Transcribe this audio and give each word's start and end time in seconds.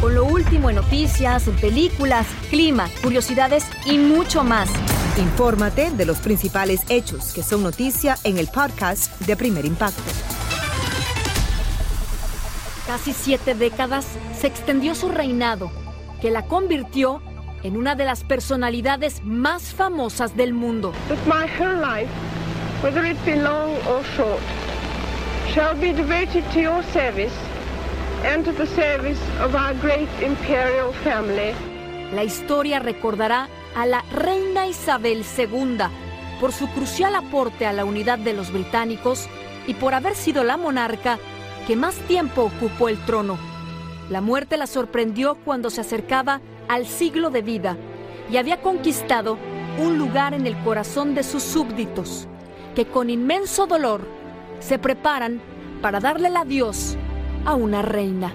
Con 0.00 0.14
lo 0.14 0.24
último 0.26 0.70
en 0.70 0.76
noticias, 0.76 1.42
películas, 1.60 2.24
clima, 2.50 2.88
curiosidades 3.02 3.64
y 3.84 3.98
mucho 3.98 4.44
más. 4.44 4.70
Infórmate 5.18 5.90
de 5.90 6.06
los 6.06 6.18
principales 6.18 6.82
hechos 6.88 7.32
que 7.32 7.42
son 7.42 7.64
noticia 7.64 8.16
en 8.22 8.38
el 8.38 8.46
podcast 8.46 9.20
de 9.22 9.36
Primer 9.36 9.64
Impacto. 9.64 10.00
Casi 12.86 13.12
siete 13.12 13.54
décadas 13.54 14.06
se 14.40 14.46
extendió 14.46 14.94
su 14.94 15.08
reinado, 15.08 15.72
que 16.20 16.30
la 16.30 16.44
convirtió 16.44 17.20
en 17.64 17.76
una 17.76 17.96
de 17.96 18.04
las 18.04 18.22
personalidades 18.22 19.24
más 19.24 19.74
famosas 19.74 20.36
del 20.36 20.54
mundo. 20.54 20.92
That 21.08 21.18
my 21.26 21.48
whole 21.58 21.74
life, 21.80 22.10
whether 22.84 23.04
it 23.04 23.18
be 23.24 23.34
long 23.34 23.72
or 23.88 24.04
short, 24.16 24.40
shall 25.52 25.74
be 25.74 25.92
devoted 25.92 26.44
to 26.52 26.60
your 26.60 26.84
service 26.92 27.34
La 32.12 32.24
historia 32.24 32.80
recordará 32.80 33.48
a 33.76 33.86
la 33.86 34.02
reina 34.12 34.66
Isabel 34.66 35.24
II 35.36 35.78
por 36.40 36.52
su 36.52 36.68
crucial 36.70 37.14
aporte 37.14 37.64
a 37.64 37.72
la 37.72 37.84
unidad 37.84 38.18
de 38.18 38.32
los 38.32 38.52
británicos 38.52 39.28
y 39.68 39.74
por 39.74 39.94
haber 39.94 40.16
sido 40.16 40.42
la 40.42 40.56
monarca 40.56 41.18
que 41.68 41.76
más 41.76 41.94
tiempo 42.08 42.42
ocupó 42.42 42.88
el 42.88 42.98
trono. 43.04 43.38
La 44.10 44.20
muerte 44.20 44.56
la 44.56 44.66
sorprendió 44.66 45.36
cuando 45.44 45.70
se 45.70 45.82
acercaba 45.82 46.40
al 46.66 46.86
siglo 46.86 47.30
de 47.30 47.42
vida 47.42 47.76
y 48.32 48.36
había 48.36 48.60
conquistado 48.62 49.38
un 49.78 49.96
lugar 49.96 50.34
en 50.34 50.46
el 50.46 50.58
corazón 50.64 51.14
de 51.14 51.22
sus 51.22 51.44
súbditos, 51.44 52.26
que 52.74 52.86
con 52.86 53.10
inmenso 53.10 53.68
dolor 53.68 54.00
se 54.58 54.78
preparan 54.78 55.40
para 55.80 56.00
darle 56.00 56.28
el 56.28 56.36
adiós 56.36 56.96
a 57.44 57.54
una 57.54 57.82
reina. 57.82 58.32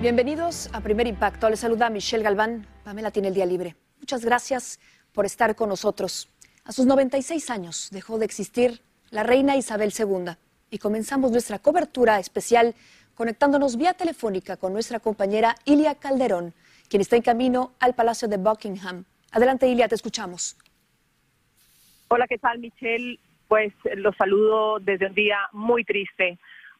Bienvenidos 0.00 0.68
a 0.72 0.80
Primer 0.80 1.06
Impacto. 1.06 1.48
Les 1.48 1.60
saluda 1.60 1.88
Michelle 1.90 2.24
Galván. 2.24 2.66
Pamela 2.84 3.10
tiene 3.10 3.28
el 3.28 3.34
día 3.34 3.46
libre. 3.46 3.76
Muchas 4.00 4.24
gracias 4.24 4.80
por 5.12 5.26
estar 5.26 5.54
con 5.54 5.68
nosotros. 5.68 6.28
A 6.64 6.72
sus 6.72 6.86
96 6.86 7.50
años 7.50 7.88
dejó 7.92 8.18
de 8.18 8.24
existir 8.24 8.82
la 9.10 9.22
reina 9.22 9.56
Isabel 9.56 9.92
II 9.96 10.32
y 10.70 10.78
comenzamos 10.78 11.30
nuestra 11.30 11.58
cobertura 11.58 12.18
especial 12.18 12.74
conectándonos 13.14 13.76
vía 13.76 13.94
telefónica 13.94 14.56
con 14.56 14.72
nuestra 14.72 14.98
compañera 15.00 15.54
Ilia 15.64 15.94
Calderón, 15.94 16.54
quien 16.88 17.00
está 17.00 17.16
en 17.16 17.22
camino 17.22 17.72
al 17.78 17.94
Palacio 17.94 18.26
de 18.26 18.38
Buckingham. 18.38 19.04
Adelante, 19.30 19.68
Ilia, 19.68 19.88
te 19.88 19.94
escuchamos. 19.94 20.56
Hola, 22.08 22.26
¿qué 22.26 22.38
tal, 22.38 22.58
Michelle? 22.58 23.18
Pues 23.52 23.74
los 23.96 24.16
saludo 24.16 24.78
desde 24.80 25.08
un 25.08 25.14
día 25.14 25.36
muy 25.52 25.84
triste, 25.84 26.38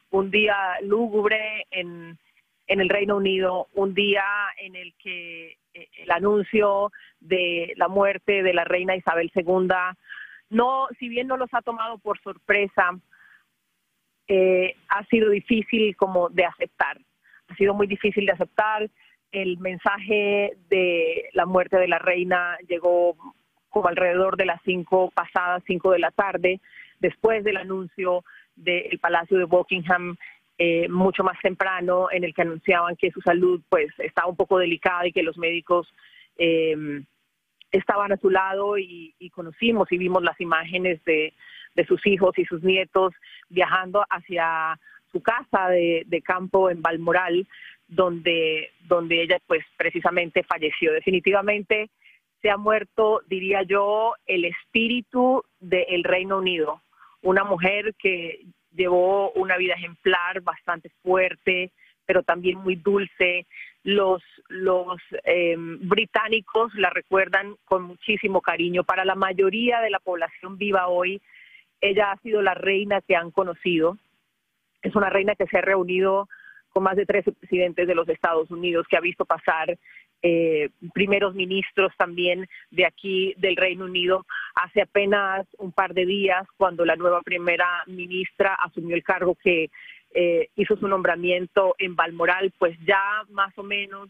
un 0.09 0.31
día 0.31 0.55
lúgubre 0.81 1.67
en, 1.69 2.17
en 2.65 2.81
el 2.81 2.89
Reino 2.89 3.17
Unido, 3.17 3.67
un 3.75 3.93
día 3.93 4.23
en 4.57 4.75
el 4.75 4.91
que 4.95 5.55
eh, 5.75 5.87
el 5.99 6.09
anuncio 6.09 6.91
de 7.19 7.73
la 7.75 7.89
muerte 7.89 8.41
de 8.41 8.55
la 8.55 8.63
reina 8.63 8.95
Isabel 8.95 9.31
II, 9.35 9.67
no, 10.49 10.87
si 10.97 11.09
bien 11.09 11.27
no 11.27 11.37
los 11.37 11.53
ha 11.53 11.61
tomado 11.61 11.99
por 11.99 12.19
sorpresa, 12.23 12.99
eh, 14.27 14.75
ha 14.89 15.05
sido 15.05 15.29
difícil 15.29 15.95
como 15.95 16.29
de 16.29 16.45
aceptar. 16.45 16.97
Ha 17.49 17.55
sido 17.55 17.75
muy 17.75 17.85
difícil 17.85 18.25
de 18.25 18.31
aceptar. 18.31 18.89
El 19.31 19.59
mensaje 19.59 20.57
de 20.69 21.29
la 21.33 21.45
muerte 21.45 21.77
de 21.77 21.87
la 21.87 21.99
reina 21.99 22.57
llegó 22.67 23.15
como 23.73 23.87
alrededor 23.87 24.37
de 24.37 24.45
las 24.45 24.61
cinco 24.63 25.11
pasadas, 25.15 25.63
cinco 25.65 25.91
de 25.91 25.99
la 25.99 26.11
tarde, 26.11 26.61
después 26.99 27.43
del 27.43 27.57
anuncio 27.57 28.23
del 28.55 28.99
Palacio 28.99 29.39
de 29.39 29.45
Buckingham, 29.45 30.15
eh, 30.59 30.87
mucho 30.89 31.23
más 31.23 31.39
temprano, 31.41 32.07
en 32.11 32.23
el 32.23 32.35
que 32.35 32.43
anunciaban 32.43 32.95
que 32.95 33.09
su 33.09 33.19
salud 33.21 33.61
pues 33.69 33.91
estaba 33.97 34.27
un 34.27 34.35
poco 34.35 34.59
delicada 34.59 35.07
y 35.07 35.11
que 35.11 35.23
los 35.23 35.39
médicos 35.39 35.91
eh, 36.37 37.01
estaban 37.71 38.11
a 38.11 38.17
su 38.17 38.29
lado 38.29 38.77
y, 38.77 39.15
conocimos 39.33 39.91
y 39.91 39.97
vimos 39.97 40.21
las 40.21 40.39
imágenes 40.39 41.03
de, 41.05 41.33
de, 41.73 41.85
sus 41.87 42.05
hijos 42.05 42.37
y 42.37 42.45
sus 42.45 42.61
nietos 42.61 43.15
viajando 43.49 44.05
hacia 44.07 44.79
su 45.11 45.23
casa 45.23 45.69
de, 45.69 46.03
de 46.05 46.21
campo 46.21 46.69
en 46.69 46.83
Balmoral, 46.83 47.47
donde, 47.87 48.69
donde 48.81 49.23
ella 49.23 49.39
pues 49.47 49.65
precisamente 49.77 50.43
falleció. 50.43 50.93
Definitivamente 50.93 51.89
se 52.43 52.51
ha 52.51 52.57
muerto, 52.57 53.21
diría 53.27 53.63
yo, 53.63 54.15
el 54.27 54.43
espíritu 54.43 55.45
del 55.61 56.03
Reino 56.03 56.37
Unido. 56.39 56.81
Una 57.21 57.45
mujer 57.45 57.95
que 57.97 58.45
llevó 58.75 59.31
una 59.31 59.55
vida 59.55 59.75
ejemplar, 59.75 60.41
bastante 60.41 60.89
fuerte, 61.01 61.71
pero 62.05 62.21
también 62.21 62.59
muy 62.59 62.75
dulce. 62.75 63.47
Los, 63.83 64.21
eh, 65.23 65.55
británicos 65.57 66.75
la 66.75 66.89
recuerdan 66.89 67.55
con 67.63 67.83
muchísimo 67.83 68.41
cariño. 68.41 68.83
Para 68.83 69.05
la 69.05 69.15
mayoría 69.15 69.79
de 69.79 69.89
la 69.89 70.01
población 70.01 70.57
viva 70.57 70.89
hoy, 70.89 71.21
ella 71.79 72.11
ha 72.11 72.17
sido 72.17 72.41
la 72.41 72.55
reina 72.55 72.99
que 72.99 73.15
han 73.15 73.31
conocido. 73.31 73.97
Es 74.81 74.93
una 74.95 75.09
reina 75.09 75.35
que 75.35 75.47
se 75.47 75.59
ha 75.59 75.61
reunido 75.61 76.27
con 76.73 76.83
más 76.83 76.97
de 76.97 77.05
13 77.05 77.31
presidentes 77.31 77.87
de 77.87 77.95
los 77.95 78.09
Estados 78.09 78.51
Unidos, 78.51 78.85
que 78.89 78.97
ha 78.97 79.01
visto 79.01 79.23
pasar 79.23 79.77
eh, 80.25 80.69
primeros 80.93 81.35
ministros 81.35 81.91
también 81.97 82.47
de 82.71 82.85
aquí 82.85 83.33
del 83.37 83.57
Reino 83.57 83.83
Unido. 83.85 84.25
Hace 84.55 84.81
apenas 84.81 85.45
un 85.57 85.73
par 85.73 85.93
de 85.93 86.05
días, 86.05 86.47
cuando 86.55 86.85
la 86.85 86.95
nueva 86.95 87.21
primera 87.21 87.83
ministra 87.87 88.55
asumió 88.55 88.95
el 88.95 89.03
cargo 89.03 89.35
que 89.35 89.69
eh, 90.13 90.47
hizo 90.55 90.77
su 90.77 90.87
nombramiento 90.87 91.75
en 91.77 91.97
Balmoral, 91.97 92.53
pues 92.57 92.77
ya 92.87 93.01
más 93.31 93.51
o 93.57 93.63
menos 93.63 94.09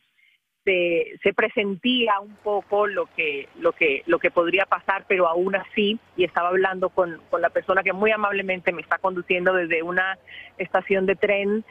se, 0.63 1.17
se, 1.23 1.33
presentía 1.33 2.19
un 2.19 2.35
poco 2.37 2.85
lo 2.87 3.07
que, 3.15 3.49
lo, 3.59 3.71
que, 3.71 4.03
lo 4.05 4.19
que 4.19 4.29
podría 4.29 4.65
pasar, 4.65 5.05
pero 5.07 5.27
aún 5.27 5.55
así, 5.55 5.99
y 6.15 6.23
estaba 6.23 6.49
hablando 6.49 6.89
con, 6.89 7.21
con 7.29 7.41
la 7.41 7.49
persona 7.49 7.83
que 7.83 7.91
muy 7.91 8.11
amablemente 8.11 8.71
me 8.71 8.81
está 8.81 8.97
conduciendo 8.97 9.53
desde 9.53 9.81
una 9.81 10.17
estación 10.57 11.05
de 11.05 11.15
tren 11.15 11.65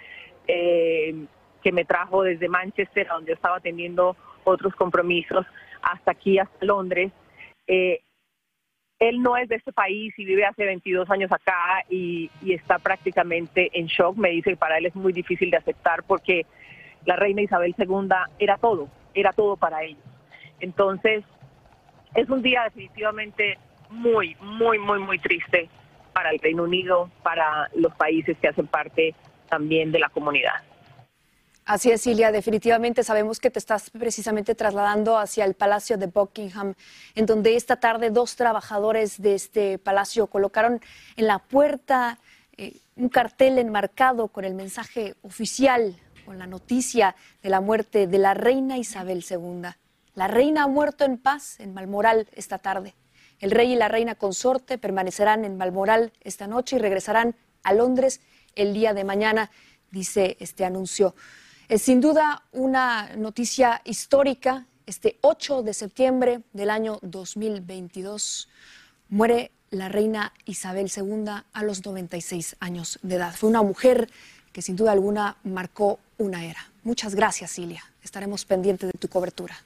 eh, 0.49 1.26
que 1.62 1.72
me 1.72 1.84
trajo 1.84 2.22
desde 2.22 2.49
Manchester, 2.49 3.06
donde 3.06 3.31
yo 3.31 3.34
estaba 3.34 3.61
teniendo 3.61 4.16
otros 4.44 4.74
compromisos 4.74 5.46
hasta 5.82 6.12
aquí, 6.12 6.38
hasta 6.38 6.64
Londres. 6.64 7.12
Eh, 7.66 8.00
él 8.98 9.20
no 9.20 9.36
es 9.36 9.48
de 9.48 9.56
este 9.56 9.72
país 9.72 10.14
y 10.16 10.24
vive 10.24 10.44
hace 10.44 10.64
22 10.64 11.10
años 11.10 11.32
acá 11.32 11.84
y, 11.88 12.30
y, 12.40 12.52
está 12.52 12.78
prácticamente 12.78 13.70
en 13.72 13.86
shock. 13.86 14.16
Me 14.16 14.30
dice 14.30 14.50
que 14.50 14.56
para 14.56 14.78
él 14.78 14.86
es 14.86 14.94
muy 14.94 15.12
difícil 15.12 15.50
de 15.50 15.56
aceptar 15.56 16.04
porque 16.04 16.46
la 17.04 17.16
reina 17.16 17.42
Isabel 17.42 17.74
II 17.76 18.08
era 18.38 18.58
todo, 18.58 18.88
era 19.14 19.32
todo 19.32 19.56
para 19.56 19.82
ellos. 19.82 20.02
Entonces, 20.60 21.24
es 22.14 22.28
un 22.30 22.42
día 22.42 22.64
definitivamente 22.64 23.58
muy, 23.90 24.36
muy, 24.40 24.78
muy, 24.78 25.00
muy 25.00 25.18
triste 25.18 25.68
para 26.12 26.30
el 26.30 26.38
Reino 26.38 26.64
Unido, 26.64 27.10
para 27.22 27.68
los 27.74 27.94
países 27.94 28.36
que 28.38 28.48
hacen 28.48 28.66
parte 28.66 29.14
también 29.48 29.92
de 29.92 29.98
la 29.98 30.08
comunidad. 30.08 30.62
Así 31.64 31.93
es, 31.93 32.00
Silvia, 32.00 32.32
definitivamente 32.32 33.05
sabemos 33.05 33.38
que 33.38 33.49
te 33.49 33.61
estás 33.61 33.91
precisamente 33.91 34.56
trasladando 34.56 35.17
hacia 35.17 35.44
el 35.44 35.55
Palacio 35.55 35.97
de 35.97 36.06
Buckingham, 36.06 36.75
en 37.14 37.25
donde 37.25 37.55
esta 37.55 37.76
tarde 37.76 38.11
dos 38.11 38.35
trabajadores 38.35 39.23
de 39.23 39.37
este 39.37 39.79
palacio 39.79 40.26
colocaron 40.26 40.81
en 41.17 41.26
la 41.29 41.38
puerta 41.38 42.19
eh, 42.56 42.81
un 42.97 43.09
cartel 43.09 43.59
enmarcado 43.59 44.26
con 44.26 44.44
el 44.44 44.55
mensaje 44.55 45.14
oficial, 45.23 45.97
con 46.26 46.37
la 46.37 46.49
noticia 46.49 47.14
de 47.44 47.50
la 47.50 47.61
muerte 47.61 48.09
de 48.09 48.19
la 48.19 48.35
reina 48.35 48.76
Isabel 48.76 49.25
II. 49.29 49.69
La 50.14 50.26
reina 50.26 50.64
ha 50.64 50.69
muerto 50.69 51.05
en 51.05 51.17
paz 51.17 51.61
en 51.61 51.75
Malmoral 51.75 52.29
esta 52.32 52.59
tarde. 52.59 52.97
El 53.38 53.53
rey 53.53 53.73
y 53.73 53.76
la 53.76 53.87
reina 53.88 54.17
consorte 54.17 54.79
permanecerán 54.79 55.44
en 55.44 55.59
Balmoral 55.59 56.12
esta 56.23 56.49
noche 56.49 56.76
y 56.76 56.79
regresarán 56.81 57.37
a 57.62 57.73
Londres 57.73 58.20
el 58.56 58.75
día 58.75 58.94
de 58.94 59.05
mañana, 59.05 59.53
dice 59.93 60.37
este 60.41 60.64
anuncio. 60.64 61.14
Es 61.72 61.80
sin 61.80 62.02
duda 62.02 62.42
una 62.52 63.16
noticia 63.16 63.80
histórica. 63.86 64.66
Este 64.84 65.16
8 65.22 65.62
de 65.62 65.72
septiembre 65.72 66.42
del 66.52 66.69
año 66.69 66.98
2022 67.00 68.50
muere 69.08 69.52
la 69.70 69.88
reina 69.88 70.34
Isabel 70.44 70.92
II 70.94 71.30
a 71.50 71.62
los 71.62 71.86
96 71.86 72.56
años 72.60 72.98
de 73.02 73.14
edad. 73.14 73.34
Fue 73.34 73.48
una 73.48 73.62
mujer 73.62 74.10
que 74.52 74.60
sin 74.60 74.76
duda 74.76 74.92
alguna 74.92 75.38
marcó 75.44 75.98
una 76.19 76.44
era. 76.44 76.60
Muchas 76.84 77.14
gracias, 77.14 77.52
Cilia. 77.52 77.82
Estaremos 78.04 78.44
pendientes 78.44 78.92
de 78.92 78.98
tu 78.98 79.08
cobertura. 79.08 79.56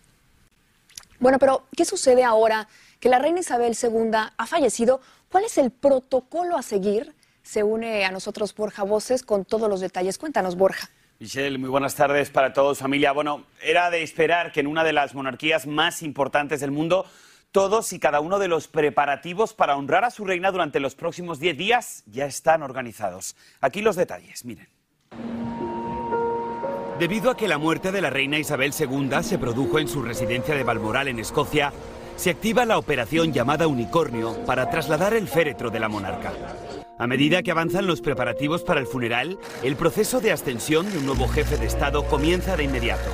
Bueno, 1.18 1.40
pero 1.40 1.64
¿qué 1.76 1.84
sucede 1.84 2.22
ahora 2.22 2.68
que 3.00 3.08
la 3.08 3.18
reina 3.18 3.40
Isabel 3.40 3.76
II 3.82 4.10
ha 4.36 4.46
fallecido? 4.46 5.00
¿Cuál 5.28 5.46
es 5.46 5.58
el 5.58 5.72
protocolo 5.72 6.56
a 6.56 6.62
seguir? 6.62 7.16
Se 7.42 7.64
une 7.64 8.04
a 8.04 8.12
nosotros 8.12 8.54
Borja 8.54 8.84
Voces 8.84 9.24
con 9.24 9.44
todos 9.44 9.68
los 9.68 9.80
detalles. 9.80 10.18
Cuéntanos, 10.18 10.54
Borja. 10.54 10.88
Michelle, 11.18 11.56
muy 11.56 11.70
buenas 11.70 11.94
tardes 11.94 12.28
para 12.28 12.52
todos, 12.52 12.78
familia. 12.78 13.12
Bueno, 13.12 13.44
era 13.62 13.90
de 13.90 14.02
esperar 14.02 14.52
que 14.52 14.60
en 14.60 14.66
una 14.66 14.84
de 14.84 14.92
las 14.92 15.14
monarquías 15.14 15.66
más 15.66 16.02
importantes 16.02 16.60
del 16.60 16.70
mundo, 16.70 17.06
todos 17.52 17.94
y 17.94 17.98
cada 17.98 18.20
uno 18.20 18.38
de 18.38 18.48
los 18.48 18.68
preparativos 18.68 19.54
para 19.54 19.76
honrar 19.76 20.04
a 20.04 20.10
su 20.10 20.26
reina 20.26 20.52
durante 20.52 20.78
los 20.78 20.94
próximos 20.94 21.40
10 21.40 21.56
días 21.56 22.02
ya 22.04 22.26
están 22.26 22.62
organizados. 22.62 23.34
Aquí 23.62 23.80
los 23.80 23.96
detalles, 23.96 24.44
miren. 24.44 24.68
Debido 26.98 27.30
a 27.30 27.36
que 27.36 27.48
la 27.48 27.56
muerte 27.56 27.92
de 27.92 28.02
la 28.02 28.10
reina 28.10 28.38
Isabel 28.38 28.74
II 28.78 29.22
se 29.22 29.38
produjo 29.38 29.78
en 29.78 29.88
su 29.88 30.02
residencia 30.02 30.54
de 30.54 30.64
Balmoral, 30.64 31.08
en 31.08 31.18
Escocia, 31.18 31.72
se 32.16 32.30
activa 32.30 32.66
la 32.66 32.76
operación 32.76 33.32
llamada 33.32 33.66
Unicornio 33.66 34.44
para 34.44 34.68
trasladar 34.68 35.14
el 35.14 35.28
féretro 35.28 35.70
de 35.70 35.80
la 35.80 35.88
monarca. 35.88 36.32
A 36.98 37.06
medida 37.06 37.42
que 37.42 37.50
avanzan 37.50 37.86
los 37.86 38.00
preparativos 38.00 38.62
para 38.62 38.80
el 38.80 38.86
funeral, 38.86 39.38
el 39.62 39.76
proceso 39.76 40.20
de 40.20 40.32
ascensión 40.32 40.90
de 40.90 40.96
un 40.96 41.04
nuevo 41.04 41.28
jefe 41.28 41.58
de 41.58 41.66
Estado 41.66 42.04
comienza 42.04 42.56
de 42.56 42.64
inmediato. 42.64 43.10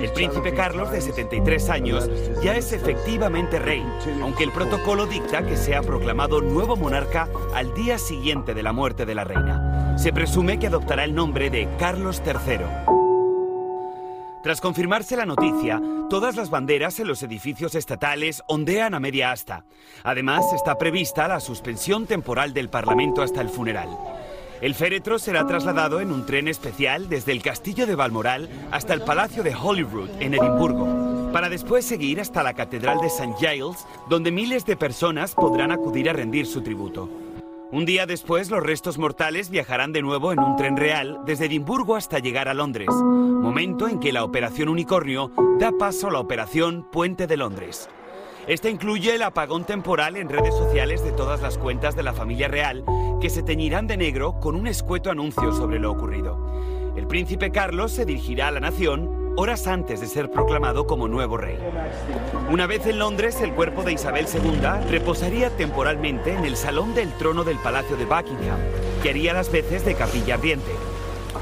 El 0.00 0.12
príncipe 0.12 0.54
Carlos, 0.54 0.92
de 0.92 1.00
73 1.00 1.68
años, 1.68 2.08
ya 2.44 2.56
es 2.56 2.72
efectivamente 2.72 3.58
rey, 3.58 3.84
aunque 4.22 4.44
el 4.44 4.52
protocolo 4.52 5.06
dicta 5.06 5.44
que 5.44 5.56
sea 5.56 5.82
proclamado 5.82 6.40
nuevo 6.40 6.76
monarca 6.76 7.28
al 7.54 7.74
día 7.74 7.98
siguiente 7.98 8.54
de 8.54 8.62
la 8.62 8.72
muerte 8.72 9.04
de 9.04 9.16
la 9.16 9.24
reina. 9.24 9.98
Se 9.98 10.12
presume 10.12 10.60
que 10.60 10.68
adoptará 10.68 11.02
el 11.02 11.14
nombre 11.16 11.50
de 11.50 11.68
Carlos 11.76 12.22
III. 12.24 12.97
Tras 14.48 14.62
confirmarse 14.62 15.14
la 15.14 15.26
noticia, 15.26 15.78
todas 16.08 16.34
las 16.34 16.48
banderas 16.48 16.98
en 17.00 17.06
los 17.06 17.22
edificios 17.22 17.74
estatales 17.74 18.42
ondean 18.46 18.94
a 18.94 18.98
media 18.98 19.30
asta. 19.30 19.66
Además, 20.04 20.42
está 20.54 20.78
prevista 20.78 21.28
la 21.28 21.38
suspensión 21.38 22.06
temporal 22.06 22.54
del 22.54 22.70
Parlamento 22.70 23.20
hasta 23.20 23.42
el 23.42 23.50
funeral. 23.50 23.90
El 24.62 24.74
féretro 24.74 25.18
será 25.18 25.46
trasladado 25.46 26.00
en 26.00 26.10
un 26.10 26.24
tren 26.24 26.48
especial 26.48 27.10
desde 27.10 27.32
el 27.32 27.42
castillo 27.42 27.86
de 27.86 27.94
Balmoral 27.94 28.48
hasta 28.70 28.94
el 28.94 29.02
Palacio 29.02 29.42
de 29.42 29.54
Holyrood, 29.54 30.08
en 30.18 30.32
Edimburgo, 30.32 31.30
para 31.30 31.50
después 31.50 31.84
seguir 31.84 32.18
hasta 32.18 32.42
la 32.42 32.54
Catedral 32.54 33.02
de 33.02 33.08
St. 33.08 33.34
Giles, 33.38 33.84
donde 34.08 34.30
miles 34.30 34.64
de 34.64 34.78
personas 34.78 35.34
podrán 35.34 35.72
acudir 35.72 36.08
a 36.08 36.14
rendir 36.14 36.46
su 36.46 36.62
tributo. 36.62 37.10
Un 37.70 37.84
día 37.84 38.06
después, 38.06 38.50
los 38.50 38.62
restos 38.62 38.96
mortales 38.96 39.50
viajarán 39.50 39.92
de 39.92 40.00
nuevo 40.00 40.32
en 40.32 40.38
un 40.38 40.56
tren 40.56 40.78
real 40.78 41.18
desde 41.26 41.44
Edimburgo 41.44 41.96
hasta 41.96 42.18
llegar 42.18 42.48
a 42.48 42.54
Londres, 42.54 42.88
momento 43.38 43.88
en 43.88 44.00
que 44.00 44.12
la 44.12 44.24
Operación 44.24 44.68
Unicornio 44.68 45.30
da 45.58 45.72
paso 45.72 46.08
a 46.08 46.12
la 46.12 46.20
Operación 46.20 46.86
Puente 46.90 47.26
de 47.26 47.36
Londres. 47.36 47.88
Esta 48.46 48.68
incluye 48.68 49.14
el 49.14 49.22
apagón 49.22 49.64
temporal 49.64 50.16
en 50.16 50.28
redes 50.28 50.54
sociales 50.54 51.04
de 51.04 51.12
todas 51.12 51.40
las 51.40 51.58
cuentas 51.58 51.94
de 51.94 52.02
la 52.02 52.12
familia 52.12 52.48
real, 52.48 52.84
que 53.20 53.30
se 53.30 53.42
teñirán 53.42 53.86
de 53.86 53.96
negro 53.96 54.40
con 54.40 54.54
un 54.56 54.66
escueto 54.66 55.10
anuncio 55.10 55.52
sobre 55.52 55.78
lo 55.78 55.92
ocurrido. 55.92 56.94
El 56.96 57.06
príncipe 57.06 57.50
Carlos 57.52 57.92
se 57.92 58.04
dirigirá 58.04 58.48
a 58.48 58.52
la 58.52 58.60
nación 58.60 59.34
horas 59.36 59.68
antes 59.68 60.00
de 60.00 60.08
ser 60.08 60.30
proclamado 60.32 60.86
como 60.86 61.06
nuevo 61.06 61.36
rey. 61.36 61.58
Una 62.50 62.66
vez 62.66 62.86
en 62.86 62.98
Londres, 62.98 63.40
el 63.40 63.52
cuerpo 63.52 63.84
de 63.84 63.92
Isabel 63.92 64.26
II 64.32 64.90
reposaría 64.90 65.50
temporalmente 65.50 66.34
en 66.34 66.44
el 66.44 66.56
salón 66.56 66.92
del 66.94 67.12
trono 67.12 67.44
del 67.44 67.58
Palacio 67.58 67.96
de 67.96 68.04
Buckingham, 68.04 68.58
que 69.02 69.10
haría 69.10 69.32
las 69.32 69.52
veces 69.52 69.84
de 69.84 69.94
capilla 69.94 70.34
ardiente. 70.34 70.72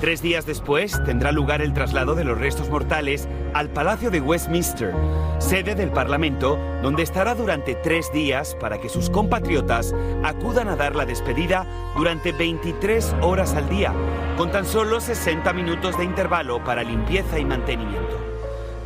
Tres 0.00 0.20
días 0.20 0.44
después 0.44 1.02
tendrá 1.06 1.32
lugar 1.32 1.62
el 1.62 1.72
traslado 1.72 2.14
de 2.14 2.24
los 2.24 2.38
restos 2.38 2.68
mortales 2.68 3.26
al 3.54 3.70
Palacio 3.70 4.10
de 4.10 4.20
Westminster, 4.20 4.92
sede 5.38 5.74
del 5.74 5.90
Parlamento, 5.90 6.58
donde 6.82 7.02
estará 7.02 7.34
durante 7.34 7.74
tres 7.76 8.12
días 8.12 8.54
para 8.60 8.78
que 8.78 8.90
sus 8.90 9.08
compatriotas 9.08 9.94
acudan 10.22 10.68
a 10.68 10.76
dar 10.76 10.94
la 10.94 11.06
despedida 11.06 11.66
durante 11.96 12.32
23 12.32 13.16
horas 13.22 13.54
al 13.54 13.70
día, 13.70 13.94
con 14.36 14.52
tan 14.52 14.66
solo 14.66 15.00
60 15.00 15.50
minutos 15.54 15.96
de 15.96 16.04
intervalo 16.04 16.62
para 16.62 16.82
limpieza 16.82 17.38
y 17.38 17.46
mantenimiento. 17.46 18.18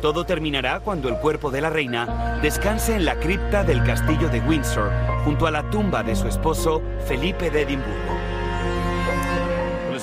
Todo 0.01 0.23
terminará 0.23 0.79
cuando 0.79 1.09
el 1.09 1.17
cuerpo 1.17 1.51
de 1.51 1.59
la 1.59 1.69
reina 1.69 2.39
descanse 2.41 2.95
en 2.95 3.03
la 3.03 3.19
cripta 3.19 3.65
del 3.65 3.83
castillo 3.83 4.29
de 4.29 4.39
Windsor, 4.39 4.89
junto 5.25 5.45
a 5.45 5.51
la 5.51 5.69
tumba 5.69 6.03
de 6.03 6.15
su 6.15 6.29
esposo 6.29 6.81
Felipe 7.05 7.51
de 7.51 7.63
Edimburgo 7.63 8.20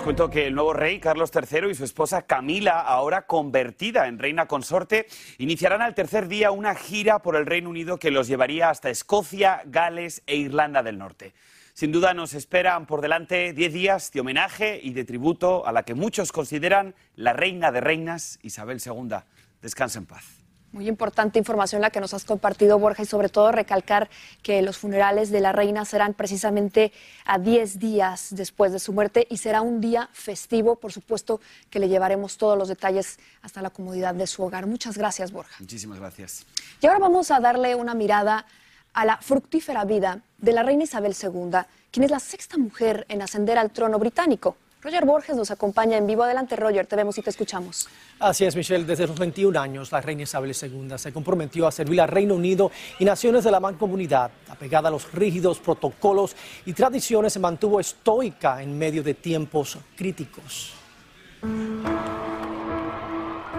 cuento 0.02 0.30
que 0.30 0.46
el 0.46 0.54
nuevo 0.54 0.72
rey, 0.72 1.00
Carlos 1.00 1.30
III, 1.34 1.70
y 1.70 1.74
su 1.74 1.84
esposa 1.84 2.22
Camila, 2.22 2.80
ahora 2.80 3.26
convertida 3.26 4.06
en 4.06 4.18
reina 4.18 4.46
consorte, 4.46 5.06
iniciarán 5.38 5.82
al 5.82 5.94
tercer 5.94 6.28
día 6.28 6.50
una 6.50 6.74
gira 6.74 7.20
por 7.20 7.36
el 7.36 7.46
Reino 7.46 7.70
Unido 7.70 7.98
que 7.98 8.10
los 8.10 8.28
llevaría 8.28 8.70
hasta 8.70 8.90
Escocia, 8.90 9.62
Gales 9.66 10.22
e 10.26 10.36
Irlanda 10.36 10.82
del 10.82 10.98
Norte. 10.98 11.32
Sin 11.74 11.92
duda 11.92 12.14
nos 12.14 12.34
esperan 12.34 12.86
por 12.86 13.00
delante 13.00 13.52
diez 13.52 13.72
días 13.72 14.12
de 14.12 14.20
homenaje 14.20 14.80
y 14.82 14.92
de 14.92 15.04
tributo 15.04 15.66
a 15.66 15.72
la 15.72 15.84
que 15.84 15.94
muchos 15.94 16.32
consideran 16.32 16.94
la 17.16 17.32
reina 17.32 17.72
de 17.72 17.80
reinas, 17.80 18.38
Isabel 18.42 18.80
II. 18.84 19.16
Descansa 19.62 19.98
en 19.98 20.06
paz. 20.06 20.37
Muy 20.70 20.86
importante 20.86 21.38
información 21.38 21.80
la 21.80 21.88
que 21.88 22.00
nos 22.00 22.12
has 22.12 22.24
compartido, 22.24 22.78
Borja, 22.78 23.02
y 23.02 23.06
sobre 23.06 23.30
todo 23.30 23.50
recalcar 23.52 24.10
que 24.42 24.60
los 24.60 24.76
funerales 24.76 25.30
de 25.30 25.40
la 25.40 25.52
reina 25.52 25.86
serán 25.86 26.12
precisamente 26.12 26.92
a 27.24 27.38
10 27.38 27.78
días 27.78 28.28
después 28.32 28.72
de 28.72 28.78
su 28.78 28.92
muerte 28.92 29.26
y 29.30 29.38
será 29.38 29.62
un 29.62 29.80
día 29.80 30.10
festivo. 30.12 30.76
Por 30.76 30.92
supuesto 30.92 31.40
que 31.70 31.78
le 31.78 31.88
llevaremos 31.88 32.36
todos 32.36 32.58
los 32.58 32.68
detalles 32.68 33.18
hasta 33.40 33.62
la 33.62 33.70
comodidad 33.70 34.14
de 34.14 34.26
su 34.26 34.42
hogar. 34.42 34.66
Muchas 34.66 34.98
gracias, 34.98 35.32
Borja. 35.32 35.56
Muchísimas 35.58 36.00
gracias. 36.00 36.44
Y 36.82 36.86
ahora 36.86 36.98
vamos 36.98 37.30
a 37.30 37.40
darle 37.40 37.74
una 37.74 37.94
mirada 37.94 38.44
a 38.92 39.04
la 39.06 39.16
fructífera 39.16 39.86
vida 39.86 40.20
de 40.36 40.52
la 40.52 40.62
reina 40.62 40.84
Isabel 40.84 41.14
II, 41.20 41.60
quien 41.90 42.04
es 42.04 42.10
la 42.10 42.20
sexta 42.20 42.58
mujer 42.58 43.06
en 43.08 43.22
ascender 43.22 43.56
al 43.56 43.70
trono 43.70 43.98
británico. 43.98 44.56
Roger 44.80 45.04
Borges 45.04 45.34
nos 45.34 45.50
acompaña 45.50 45.96
en 45.96 46.06
vivo. 46.06 46.22
Adelante, 46.22 46.54
Roger, 46.54 46.86
te 46.86 46.94
vemos 46.94 47.18
y 47.18 47.22
te 47.22 47.30
escuchamos. 47.30 47.88
Así 48.20 48.44
es, 48.44 48.54
Michelle. 48.54 48.84
Desde 48.84 49.08
los 49.08 49.18
21 49.18 49.58
años, 49.58 49.90
la 49.90 50.00
reina 50.00 50.22
Isabel 50.22 50.54
II 50.54 50.96
se 50.96 51.12
comprometió 51.12 51.66
a 51.66 51.72
servir 51.72 52.00
al 52.00 52.08
Reino 52.08 52.36
Unido 52.36 52.70
y 53.00 53.04
naciones 53.04 53.42
de 53.42 53.50
la 53.50 53.58
mancomunidad. 53.58 54.30
Apegada 54.48 54.88
a 54.88 54.92
los 54.92 55.12
rígidos 55.12 55.58
protocolos 55.58 56.36
y 56.64 56.72
tradiciones, 56.74 57.32
se 57.32 57.40
mantuvo 57.40 57.80
estoica 57.80 58.62
en 58.62 58.78
medio 58.78 59.02
de 59.02 59.14
tiempos 59.14 59.78
críticos. 59.96 60.74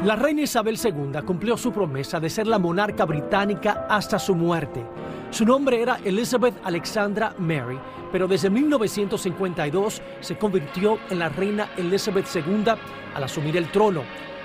La 0.06 0.16
reina 0.16 0.44
Isabel 0.44 0.80
II 0.82 1.20
cumplió 1.26 1.58
su 1.58 1.74
promesa 1.74 2.22
de 2.22 2.30
ser 2.30 2.48
la 2.48 2.60
monarca 2.60 3.04
británica 3.04 3.88
hasta 3.90 4.18
su 4.18 4.36
muerte. 4.36 4.86
Su 5.32 5.46
nombre 5.46 5.82
era 5.82 6.00
Elizabeth 6.04 6.56
Alexandra 6.64 7.34
Mary 7.38 7.80
pero 8.12 8.28
desde 8.28 8.50
1952 8.50 10.02
se 10.20 10.38
convirtió 10.38 11.00
en 11.10 11.20
la 11.20 11.30
reina 11.30 11.70
Elizabeth 11.78 12.28
II 12.34 12.66
al 13.14 13.24
asumir 13.24 13.58
el 13.58 13.72
trono. 13.72 14.04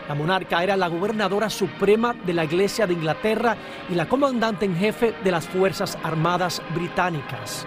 La 0.08 0.14
monarca 0.14 0.62
era 0.62 0.76
la 0.76 0.88
gobernadora 0.88 1.48
suprema 1.48 2.14
de 2.26 2.34
la 2.34 2.44
Iglesia 2.44 2.86
de 2.86 2.92
Inglaterra 2.92 3.56
y 3.88 3.94
la 3.94 4.06
comandante 4.06 4.66
en 4.66 4.76
jefe 4.76 5.14
de 5.24 5.30
las 5.30 5.48
Fuerzas 5.48 5.98
Armadas 6.02 6.60
británicas. 6.74 7.66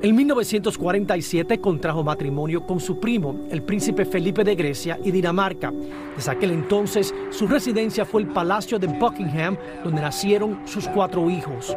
En 0.00 0.14
1947 0.14 1.60
contrajo 1.60 2.04
matrimonio 2.04 2.64
con 2.64 2.78
su 2.78 3.00
primo, 3.00 3.46
el 3.50 3.64
príncipe 3.64 4.04
Felipe 4.04 4.44
de 4.44 4.54
Grecia 4.54 4.96
y 5.02 5.10
Dinamarca. 5.10 5.72
Desde 6.14 6.30
aquel 6.30 6.52
entonces, 6.52 7.12
su 7.30 7.48
residencia 7.48 8.04
fue 8.04 8.22
el 8.22 8.28
Palacio 8.28 8.78
de 8.78 8.86
Buckingham, 8.86 9.56
donde 9.82 10.00
nacieron 10.00 10.60
sus 10.68 10.86
cuatro 10.86 11.28
hijos. 11.28 11.76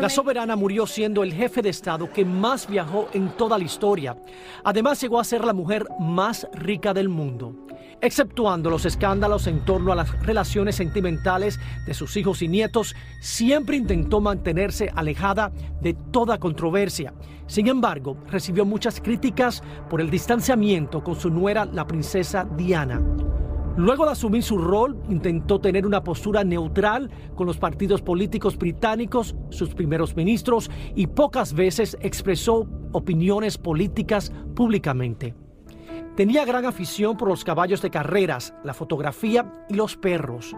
La 0.00 0.08
soberana 0.08 0.56
murió 0.56 0.86
siendo 0.86 1.22
el 1.22 1.32
jefe 1.32 1.62
de 1.62 1.70
Estado 1.70 2.12
que 2.12 2.24
más 2.24 2.66
viajó 2.66 3.08
en 3.12 3.30
toda 3.30 3.58
la 3.58 3.64
historia. 3.64 4.16
Además 4.64 5.00
llegó 5.00 5.20
a 5.20 5.24
ser 5.24 5.44
la 5.44 5.52
mujer 5.52 5.86
más 5.98 6.46
rica 6.54 6.92
del 6.92 7.08
mundo. 7.08 7.54
Exceptuando 8.00 8.68
los 8.68 8.84
escándalos 8.84 9.46
en 9.46 9.64
torno 9.64 9.92
a 9.92 9.94
las 9.94 10.10
relaciones 10.22 10.74
sentimentales 10.74 11.60
de 11.86 11.94
sus 11.94 12.16
hijos 12.16 12.42
y 12.42 12.48
nietos, 12.48 12.96
siempre 13.20 13.76
intentó 13.76 14.20
mantenerse 14.20 14.90
alejada 14.94 15.52
de 15.80 15.94
toda 15.94 16.38
controversia. 16.38 17.14
Sin 17.46 17.68
embargo, 17.68 18.16
recibió 18.28 18.64
muchas 18.64 19.00
críticas 19.00 19.62
por 19.88 20.00
el 20.00 20.10
distanciamiento 20.10 21.04
con 21.04 21.14
su 21.14 21.30
nuera, 21.30 21.64
la 21.64 21.86
princesa 21.86 22.44
Diana. 22.56 23.00
Luego 23.76 24.04
de 24.04 24.12
asumir 24.12 24.42
su 24.42 24.58
rol, 24.58 25.02
intentó 25.08 25.58
tener 25.58 25.86
una 25.86 26.04
postura 26.04 26.44
neutral 26.44 27.10
con 27.34 27.46
los 27.46 27.56
partidos 27.56 28.02
políticos 28.02 28.58
británicos, 28.58 29.34
sus 29.48 29.74
primeros 29.74 30.14
ministros, 30.14 30.70
y 30.94 31.06
pocas 31.06 31.54
veces 31.54 31.96
expresó 32.02 32.68
opiniones 32.92 33.56
políticas 33.56 34.30
públicamente. 34.54 35.34
Tenía 36.16 36.44
gran 36.44 36.66
afición 36.66 37.16
por 37.16 37.28
los 37.28 37.42
caballos 37.42 37.80
de 37.80 37.88
carreras, 37.88 38.52
la 38.62 38.74
fotografía 38.74 39.64
y 39.70 39.74
los 39.74 39.96
perros. 39.96 40.54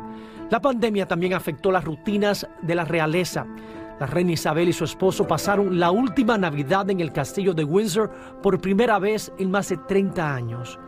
La 0.50 0.60
pandemia 0.60 1.06
también 1.06 1.34
afectó 1.34 1.70
las 1.70 1.84
rutinas 1.84 2.48
de 2.62 2.74
la 2.74 2.84
realeza. 2.84 3.46
La 4.00 4.06
reina 4.06 4.32
Isabel 4.32 4.70
y 4.70 4.72
su 4.72 4.82
esposo 4.82 5.24
pasaron 5.28 5.78
la 5.78 5.92
última 5.92 6.36
Navidad 6.36 6.90
en 6.90 6.98
el 6.98 7.12
castillo 7.12 7.54
de 7.54 7.62
Windsor 7.62 8.10
por 8.42 8.60
primera 8.60 8.98
vez 8.98 9.32
en 9.38 9.52
más 9.52 9.68
de 9.68 9.76
30 9.76 10.34
años. 10.34 10.80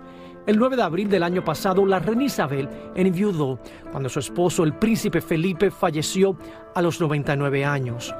El 0.47 0.61
9 0.61 0.77
de 0.77 0.83
abril 0.83 1.09
del 1.09 1.25
año 1.25 1.43
pasado, 1.43 1.85
la 1.85 1.99
reina 1.99 2.23
Isabel 2.23 2.69
enviudó 2.95 3.59
cuando 3.91 4.09
su 4.09 4.21
esposo, 4.21 4.63
el 4.63 4.75
príncipe 4.75 5.21
Felipe, 5.21 5.73
falleció 5.73 6.39
a 6.73 6.83
los 6.83 7.01
99 7.01 7.65
años. 7.65 8.15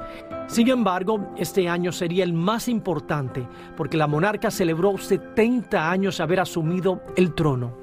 Sin 0.47 0.67
embargo, 0.67 1.33
este 1.37 1.69
año 1.69 1.93
sería 1.93 2.25
el 2.25 2.33
más 2.33 2.67
importante 2.67 3.47
porque 3.77 3.95
la 3.95 4.07
monarca 4.07 4.51
celebró 4.51 4.97
70 4.97 5.89
años 5.89 6.17
de 6.17 6.23
haber 6.23 6.41
asumido 6.41 7.01
el 7.15 7.33
trono. 7.33 7.77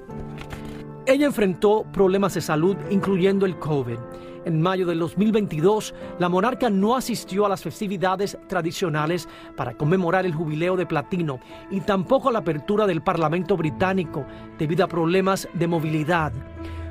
Ella 1.06 1.24
enfrentó 1.24 1.84
problemas 1.90 2.34
de 2.34 2.42
salud, 2.42 2.76
incluyendo 2.90 3.46
el 3.46 3.58
COVID 3.58 3.98
en 4.44 4.60
mayo 4.60 4.86
del 4.86 4.98
2022, 4.98 5.94
la 6.18 6.28
monarca 6.28 6.70
no 6.70 6.96
asistió 6.96 7.46
a 7.46 7.48
las 7.48 7.62
festividades 7.62 8.38
tradicionales 8.48 9.28
para 9.56 9.74
conmemorar 9.74 10.26
el 10.26 10.34
jubileo 10.34 10.76
de 10.76 10.86
platino 10.86 11.40
y 11.70 11.80
tampoco 11.80 12.28
a 12.28 12.32
la 12.32 12.40
apertura 12.40 12.86
del 12.86 13.02
Parlamento 13.02 13.56
británico 13.56 14.24
debido 14.58 14.84
a 14.84 14.88
problemas 14.88 15.48
de 15.54 15.66
movilidad. 15.66 16.32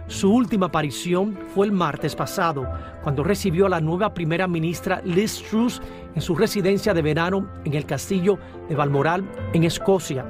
Su 0.07 0.33
última 0.33 0.65
aparición 0.65 1.39
fue 1.55 1.65
el 1.65 1.71
martes 1.71 2.15
pasado, 2.15 2.67
cuando 3.03 3.23
recibió 3.23 3.67
a 3.67 3.69
la 3.69 3.79
nueva 3.79 4.13
primera 4.13 4.47
ministra 4.47 5.01
Liz 5.05 5.41
Truss 5.49 5.81
en 6.13 6.21
su 6.21 6.35
residencia 6.35 6.93
de 6.93 7.01
verano 7.01 7.47
en 7.63 7.73
el 7.73 7.85
castillo 7.85 8.37
de 8.67 8.75
Balmoral, 8.75 9.23
en 9.53 9.63
Escocia. 9.63 10.25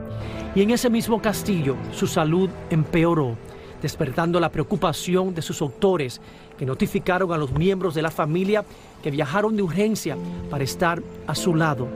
Y 0.54 0.62
en 0.62 0.70
ese 0.70 0.92
mismo 0.92 1.22
castillo 1.22 1.76
su 1.92 2.06
salud 2.06 2.50
empeoró, 2.70 3.36
despertando 3.84 4.40
la 4.40 4.50
preocupación 4.50 5.36
de 5.36 5.42
sus 5.42 5.62
autores 5.62 6.22
que 6.58 6.66
notificaron 6.66 7.34
a 7.34 7.38
los 7.38 7.52
miembros 7.52 7.94
de 7.94 8.02
la 8.02 8.10
familia 8.10 8.64
que 9.04 9.12
viajaron 9.12 9.56
de 9.58 9.62
urgencia 9.62 10.18
para 10.50 10.64
estar 10.64 11.04
a 11.28 11.36
su 11.36 11.54
lado. 11.54 11.88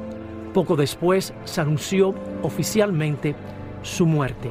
Poco 0.53 0.75
después 0.75 1.33
se 1.45 1.61
anunció 1.61 2.13
oficialmente 2.43 3.35
su 3.83 4.05
muerte. 4.05 4.49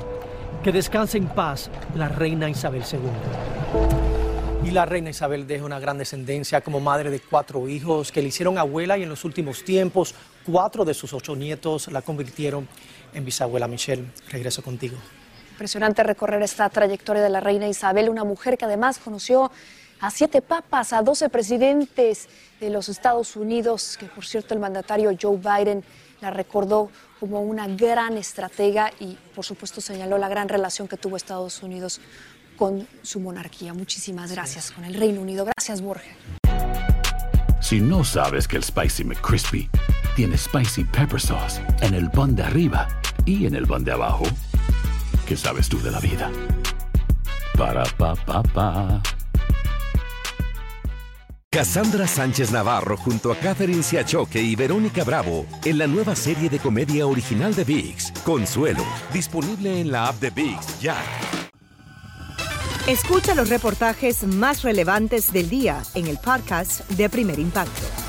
Que 0.64 0.73
descanse 0.73 1.19
en 1.19 1.26
paz 1.26 1.71
la 1.95 2.09
reina 2.09 2.49
Isabel 2.49 2.83
II. 2.90 4.66
Y 4.66 4.71
la 4.71 4.87
reina 4.87 5.11
Isabel 5.11 5.47
deja 5.47 5.66
una 5.66 5.78
gran 5.78 5.99
descendencia 5.99 6.62
como 6.62 6.81
madre 6.81 7.11
de 7.11 7.21
cuatro 7.21 7.69
hijos 7.69 8.11
que 8.11 8.23
le 8.23 8.28
hicieron 8.28 8.57
abuela 8.57 8.97
y 8.97 9.02
en 9.02 9.11
los 9.11 9.25
últimos 9.26 9.62
tiempos 9.62 10.14
cuatro 10.47 10.87
de 10.87 10.95
sus 10.95 11.12
ocho 11.12 11.37
nietos 11.37 11.88
la 11.93 12.00
convirtieron 12.00 12.66
en 13.12 13.25
bisabuela. 13.26 13.69
Michelle, 13.69 14.07
regreso 14.31 14.62
contigo. 14.62 14.97
Impresionante 15.57 16.03
recorrer 16.03 16.43
esta 16.43 16.69
trayectoria 16.69 17.23
de 17.23 17.31
la 17.31 17.41
reina 17.41 17.67
Isabel, 17.67 18.11
una 18.11 18.25
mujer 18.25 18.59
que 18.59 18.67
además 18.67 18.99
conoció 18.99 19.51
a 20.01 20.11
siete 20.11 20.43
papas, 20.43 20.93
a 20.93 21.01
doce 21.01 21.31
presidentes 21.31 22.29
de 22.61 22.69
los 22.69 22.91
Estados 22.91 23.37
Unidos, 23.37 23.97
que 23.99 24.05
por 24.05 24.27
cierto 24.27 24.53
el 24.53 24.61
mandatario 24.61 25.17
Joe 25.19 25.39
Biden 25.39 25.83
la 26.21 26.31
recordó 26.31 26.91
como 27.19 27.41
una 27.41 27.67
gran 27.69 28.19
estratega 28.19 28.91
y 29.01 29.17
por 29.35 29.47
supuesto 29.47 29.81
señaló 29.81 30.19
la 30.19 30.29
gran 30.29 30.51
relación 30.51 30.89
que 30.89 30.99
tuvo 30.99 31.17
Estados 31.17 31.63
Unidos 31.63 32.03
con 32.59 32.87
su 33.01 33.19
monarquía. 33.19 33.73
Muchísimas 33.73 34.33
gracias 34.33 34.71
con 34.71 34.85
el 34.85 34.93
Reino 34.93 35.23
Unido. 35.23 35.47
Gracias, 35.47 35.81
Borja. 35.81 36.11
Si 37.63 37.81
no 37.81 38.05
sabes 38.05 38.47
que 38.47 38.59
el 38.59 38.63
Spicy 38.63 39.05
McCrispy 39.05 39.71
tiene 40.17 40.37
Spicy 40.37 40.85
Pepper 40.85 41.19
Sauce 41.19 41.63
en 41.81 41.95
el 41.95 42.11
pan 42.11 42.37
de 42.37 42.43
arriba 42.43 42.89
y 43.25 43.47
en 43.47 43.55
el 43.55 43.67
pan 43.67 43.85
de 43.85 43.93
abajo, 43.93 44.25
¿qué 45.26 45.37
sabes 45.37 45.68
tú 45.68 45.83
de 45.83 45.90
la 45.90 46.00
vida? 46.00 46.30
Para, 47.59 47.85
pa, 47.85 48.14
pa, 48.14 48.42
pa. 48.42 49.02
Cassandra 51.50 52.06
Sánchez 52.06 52.52
Navarro 52.52 52.97
junto 52.97 53.33
a 53.33 53.37
Catherine 53.37 53.83
Siachoque 53.83 54.40
y 54.40 54.54
Verónica 54.56 55.04
Bravo 55.04 55.47
en 55.64 55.78
la 55.78 55.87
nueva 55.87 56.14
serie 56.14 56.49
de 56.49 56.59
comedia 56.59 57.06
original 57.06 57.54
de 57.54 57.64
VIX, 57.64 58.12
Consuelo, 58.25 58.85
disponible 59.12 59.80
en 59.80 59.90
la 59.90 60.09
app 60.09 60.21
de 60.21 60.30
VIX 60.30 60.80
ya. 60.80 60.97
Escucha 62.87 63.35
los 63.35 63.49
reportajes 63.49 64.25
más 64.25 64.62
relevantes 64.62 65.33
del 65.33 65.49
día 65.49 65.83
en 65.95 66.06
el 66.06 66.18
podcast 66.18 66.88
de 66.90 67.09
Primer 67.09 67.38
Impacto. 67.38 68.06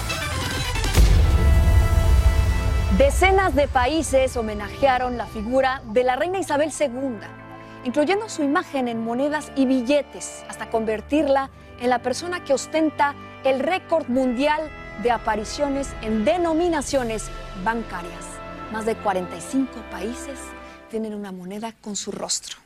Decenas 2.98 3.54
de 3.54 3.68
países 3.68 4.36
homenajearon 4.38 5.18
la 5.18 5.28
figura 5.28 5.84
de 5.86 6.04
la 6.04 6.16
reina 6.16 6.40
Isabel 6.40 6.72
II, 6.72 7.20
incluyendo 7.84 8.28
su 8.28 8.42
imagen 8.42 8.88
en 8.88 9.04
monedas 9.04 9.52
y 9.56 9.68
billetes, 9.68 10.44
hasta 10.50 10.72
convertirla 10.72 11.52
en 11.80 11.92
la 11.92 12.00
persona 12.00 12.44
que 12.44 12.56
ostenta 12.56 13.14
el 13.44 13.60
récord 13.60 14.08
mundial 14.08 14.72
de 15.04 15.12
apariciones 15.12 15.90
en 16.02 16.26
denominaciones 16.26 17.30
bancarias. 17.64 18.26
Más 18.72 18.88
de 18.88 18.96
45 18.96 19.74
países 19.92 20.40
tienen 20.90 21.14
una 21.14 21.32
moneda 21.32 21.76
con 21.80 21.96
su 21.96 22.12
rostro. 22.12 22.58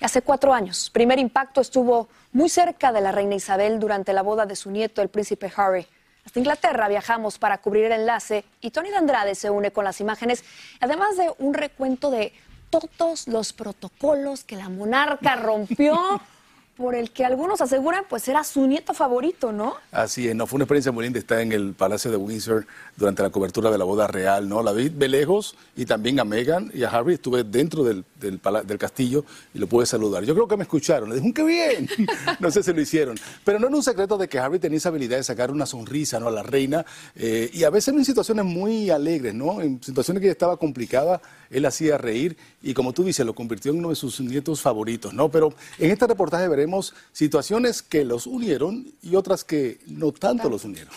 Hace 0.00 0.22
cuatro 0.22 0.52
años, 0.52 0.90
primer 0.90 1.20
impacto 1.20 1.60
estuvo 1.60 2.08
muy 2.32 2.48
cerca 2.48 2.90
de 2.90 3.00
la 3.00 3.12
reina 3.12 3.36
Isabel 3.36 3.78
durante 3.78 4.12
la 4.12 4.22
boda 4.22 4.44
de 4.44 4.56
su 4.56 4.72
nieto, 4.72 5.02
el 5.02 5.08
príncipe 5.08 5.52
Harry. 5.54 5.86
Hasta 6.24 6.38
Inglaterra 6.38 6.88
viajamos 6.88 7.38
para 7.38 7.58
cubrir 7.58 7.86
el 7.86 7.92
enlace 7.92 8.44
y 8.60 8.70
Tony 8.70 8.90
de 8.90 8.96
Andrade 8.96 9.34
se 9.34 9.50
une 9.50 9.72
con 9.72 9.84
las 9.84 10.00
imágenes, 10.00 10.44
además 10.80 11.16
de 11.16 11.32
un 11.38 11.54
recuento 11.54 12.10
de 12.10 12.32
todos 12.70 13.28
los 13.28 13.52
protocolos 13.52 14.44
que 14.44 14.56
la 14.56 14.68
monarca 14.68 15.36
rompió 15.36 16.20
por 16.82 16.96
el 16.96 17.12
que 17.12 17.24
algunos 17.24 17.60
aseguran 17.60 18.04
pues 18.08 18.26
era 18.26 18.42
su 18.42 18.66
nieto 18.66 18.92
favorito, 18.92 19.52
¿no? 19.52 19.76
Así 19.92 20.26
es, 20.26 20.34
no 20.34 20.48
fue 20.48 20.56
una 20.56 20.64
experiencia 20.64 20.90
muy 20.90 21.04
linda 21.04 21.20
estar 21.20 21.38
en 21.38 21.52
el 21.52 21.74
Palacio 21.74 22.10
de 22.10 22.16
Windsor 22.16 22.66
durante 22.96 23.22
la 23.22 23.30
cobertura 23.30 23.70
de 23.70 23.78
la 23.78 23.84
boda 23.84 24.08
real, 24.08 24.48
¿no? 24.48 24.64
La 24.64 24.72
vi 24.72 24.88
de 24.88 25.08
lejos 25.08 25.54
y 25.76 25.84
también 25.84 26.18
a 26.18 26.24
Meghan 26.24 26.72
y 26.74 26.82
a 26.82 26.88
Harry, 26.88 27.14
estuve 27.14 27.44
dentro 27.44 27.84
del, 27.84 28.04
del, 28.20 28.40
del 28.66 28.78
castillo 28.78 29.24
y 29.54 29.60
lo 29.60 29.68
pude 29.68 29.86
saludar. 29.86 30.24
Yo 30.24 30.34
creo 30.34 30.48
que 30.48 30.56
me 30.56 30.64
escucharon, 30.64 31.08
le 31.08 31.20
dije, 31.20 31.32
¡qué 31.32 31.44
bien! 31.44 31.88
no 32.40 32.50
sé 32.50 32.64
si 32.64 32.72
lo 32.72 32.80
hicieron, 32.80 33.16
pero 33.44 33.60
no 33.60 33.68
era 33.68 33.76
un 33.76 33.82
secreto 33.84 34.18
de 34.18 34.26
que 34.26 34.40
Harry 34.40 34.58
tenía 34.58 34.78
esa 34.78 34.88
habilidad 34.88 35.18
de 35.18 35.22
sacar 35.22 35.52
una 35.52 35.66
sonrisa, 35.66 36.18
¿no? 36.18 36.26
A 36.26 36.32
la 36.32 36.42
reina 36.42 36.84
eh, 37.14 37.48
y 37.52 37.62
a 37.62 37.70
veces 37.70 37.94
en 37.94 38.04
situaciones 38.04 38.44
muy 38.44 38.90
alegres, 38.90 39.34
¿no? 39.34 39.60
En 39.60 39.80
situaciones 39.80 40.20
que 40.20 40.30
estaba 40.30 40.56
complicada, 40.56 41.22
él 41.48 41.64
hacía 41.66 41.96
reír 41.96 42.36
y 42.60 42.74
como 42.74 42.92
tú 42.92 43.04
dices, 43.04 43.24
lo 43.24 43.34
convirtió 43.34 43.70
en 43.70 43.78
uno 43.78 43.90
de 43.90 43.94
sus 43.94 44.20
nietos 44.20 44.60
favoritos, 44.60 45.12
¿no? 45.14 45.28
Pero 45.28 45.54
en 45.78 45.90
este 45.90 46.06
reportaje 46.06 46.48
veremos 46.48 46.71
situaciones 47.12 47.82
que 47.82 48.04
los 48.04 48.26
unieron 48.26 48.86
y 49.02 49.16
otras 49.16 49.44
que 49.44 49.78
no 49.86 50.12
tanto 50.12 50.48
los 50.48 50.64
unieron. 50.64 50.94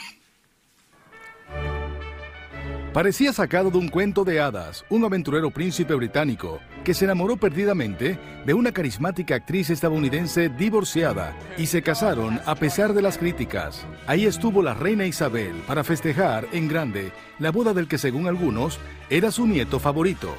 Parecía 2.96 3.34
sacado 3.34 3.72
de 3.72 3.77
un 3.77 3.89
cuento 3.89 4.24
de 4.24 4.39
hadas, 4.39 4.86
un 4.89 5.03
aventurero 5.03 5.51
príncipe 5.51 5.94
británico 5.96 6.62
que 6.86 6.94
se 6.94 7.03
enamoró 7.03 7.36
perdidamente 7.36 8.17
de 8.46 8.53
una 8.53 8.72
carismática 8.72 9.36
actriz 9.36 9.70
estadounidense 9.70 10.48
divorciada 10.48 11.36
y 11.58 11.65
se 11.65 11.82
casaron 11.82 12.39
a 12.46 12.55
pesar 12.55 12.94
de 12.94 13.01
las 13.01 13.17
críticas. 13.17 13.86
Ahí 14.08 14.25
estuvo 14.25 14.63
la 14.63 14.75
reina 14.75 15.05
Isabel 15.05 15.62
para 15.67 15.84
festejar 15.84 16.48
en 16.53 16.70
grande 16.70 17.12
la 17.38 17.51
boda 17.51 17.74
del 17.74 17.89
que 17.89 17.98
según 17.98 18.27
algunos 18.27 18.79
era 19.10 19.29
su 19.29 19.46
nieto 19.46 19.77
favorito. 19.77 20.34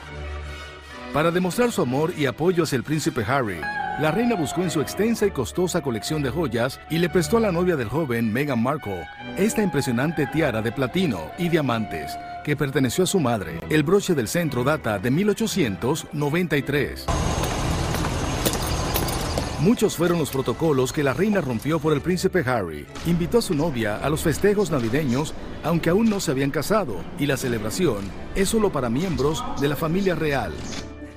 Para 1.17 1.31
demostrar 1.31 1.73
su 1.73 1.81
amor 1.81 2.13
y 2.15 2.27
apoyo 2.27 2.65
hacia 2.65 2.77
el 2.77 2.83
príncipe 2.83 3.25
Harry, 3.27 3.59
la 4.03 4.11
reina 4.11 4.35
buscó 4.35 4.61
en 4.61 4.71
su 4.71 4.83
extensa 4.83 5.25
y 5.25 5.31
costosa 5.31 5.81
colección 5.81 6.23
de 6.23 6.29
joyas 6.29 6.79
y 6.91 6.99
le 6.99 7.09
prestó 7.09 7.39
a 7.39 7.41
la 7.41 7.51
novia 7.51 7.75
del 7.75 7.89
joven 7.89 8.31
Meghan 8.31 8.63
Markle 8.63 9.07
esta 9.39 9.63
impresionante 9.63 10.27
tiara 10.27 10.61
de 10.61 10.73
platino 10.73 11.31
y 11.39 11.49
diamantes 11.49 12.15
que 12.45 12.55
perteneció 12.55 13.05
a 13.05 13.07
su 13.07 13.19
madre. 13.19 13.61
El 13.71 13.83
broche 13.83 14.15
del 14.15 14.29
centro 14.29 14.63
data 14.63 14.99
de 14.99 15.11
1893. 15.11 17.07
Muchos 19.61 19.97
fueron 19.97 20.19
los 20.19 20.29
protocolos 20.29 20.93
que 20.93 21.03
la 21.03 21.15
reina 21.15 21.41
rompió 21.41 21.79
por 21.79 21.95
el 21.95 22.03
príncipe 22.03 22.45
Harry. 22.47 22.85
Invitó 23.07 23.39
a 23.39 23.43
su 23.43 23.55
novia 23.55 23.97
a 23.97 24.11
los 24.11 24.21
festejos 24.21 24.71
navideños, 24.71 25.33
aunque 25.65 25.89
aún 25.89 26.11
no 26.11 26.21
se 26.21 26.33
habían 26.33 26.51
casado, 26.51 26.97
y 27.19 27.25
la 27.25 27.39
celebración 27.39 28.05
es 28.35 28.51
solo 28.51 28.71
para 28.71 28.91
miembros 28.91 29.43
de 29.59 29.69
la 29.69 29.77
familia 29.77 30.15
real 30.15 30.53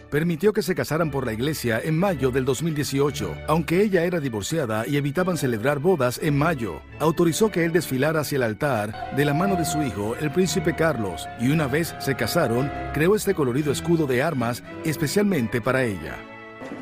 permitió 0.10 0.54
que 0.54 0.62
se 0.62 0.76
casaran 0.76 1.12
por 1.12 1.26
la 1.26 1.34
iglesia 1.34 1.80
en 1.84 1.98
mayo 1.98 2.32
del 2.32 2.46
2018, 2.46 3.36
aunque 3.48 3.82
ella 3.82 4.04
era 4.04 4.20
divorciada 4.20 4.88
y 4.88 4.98
evitaban 4.98 5.38
celebrar 5.38 5.80
bodas 5.80 6.20
en 6.22 6.38
mayo. 6.38 6.82
Autorizó 7.00 7.52
que 7.52 7.66
él 7.66 7.72
desfilara 7.72 8.22
hacia 8.22 8.38
el 8.38 8.44
altar 8.44 9.16
de 9.16 9.26
la 9.26 9.34
mano 9.34 9.56
de 9.56 9.66
su 9.66 9.82
hijo, 9.82 10.16
el 10.20 10.32
príncipe 10.32 10.76
Carlos, 10.76 11.28
y 11.40 11.50
una 11.50 11.68
vez 11.68 11.96
se 12.00 12.16
casaron, 12.16 12.72
creó 12.94 13.16
este 13.16 13.34
colorido 13.34 13.72
escudo 13.72 14.08
de 14.08 14.24
armas 14.24 14.64
especialmente 14.86 15.62
para 15.62 15.84
ella. 15.84 16.29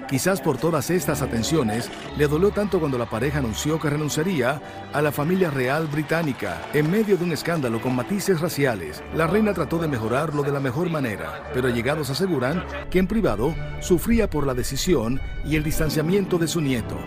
Quizás 0.08 0.40
por 0.40 0.58
todas 0.58 0.90
estas 0.90 1.22
atenciones, 1.22 1.92
le 2.18 2.30
dolió 2.30 2.52
tanto 2.52 2.80
cuando 2.80 2.98
la 2.98 3.10
pareja 3.10 3.40
anunció 3.40 3.78
que 3.78 3.90
renunciaría 3.90 4.62
a 4.94 5.02
la 5.02 5.12
familia 5.12 5.52
real 5.52 5.88
británica. 5.88 6.62
En 6.74 6.90
medio 6.90 7.18
de 7.18 7.26
un 7.26 7.34
escándalo 7.34 7.82
con 7.82 7.94
matices 7.94 8.40
raciales, 8.40 9.04
la 9.14 9.28
reina 9.28 9.54
trató 9.54 9.80
de 9.80 9.90
mejorarlo 9.90 10.44
de 10.44 10.54
la 10.54 10.62
mejor 10.62 10.90
manera, 10.90 11.52
pero 11.54 11.68
llegados 11.68 12.10
aseguran 12.10 12.64
que 12.90 13.00
en 13.00 13.08
privado 13.08 13.54
sufría 13.82 14.30
por 14.30 14.48
la 14.48 14.54
decisión 14.54 15.20
y 15.46 15.58
el 15.58 15.64
distanciamiento 15.64 16.38
de 16.38 16.48
su 16.48 16.62
nieto. 16.62 16.98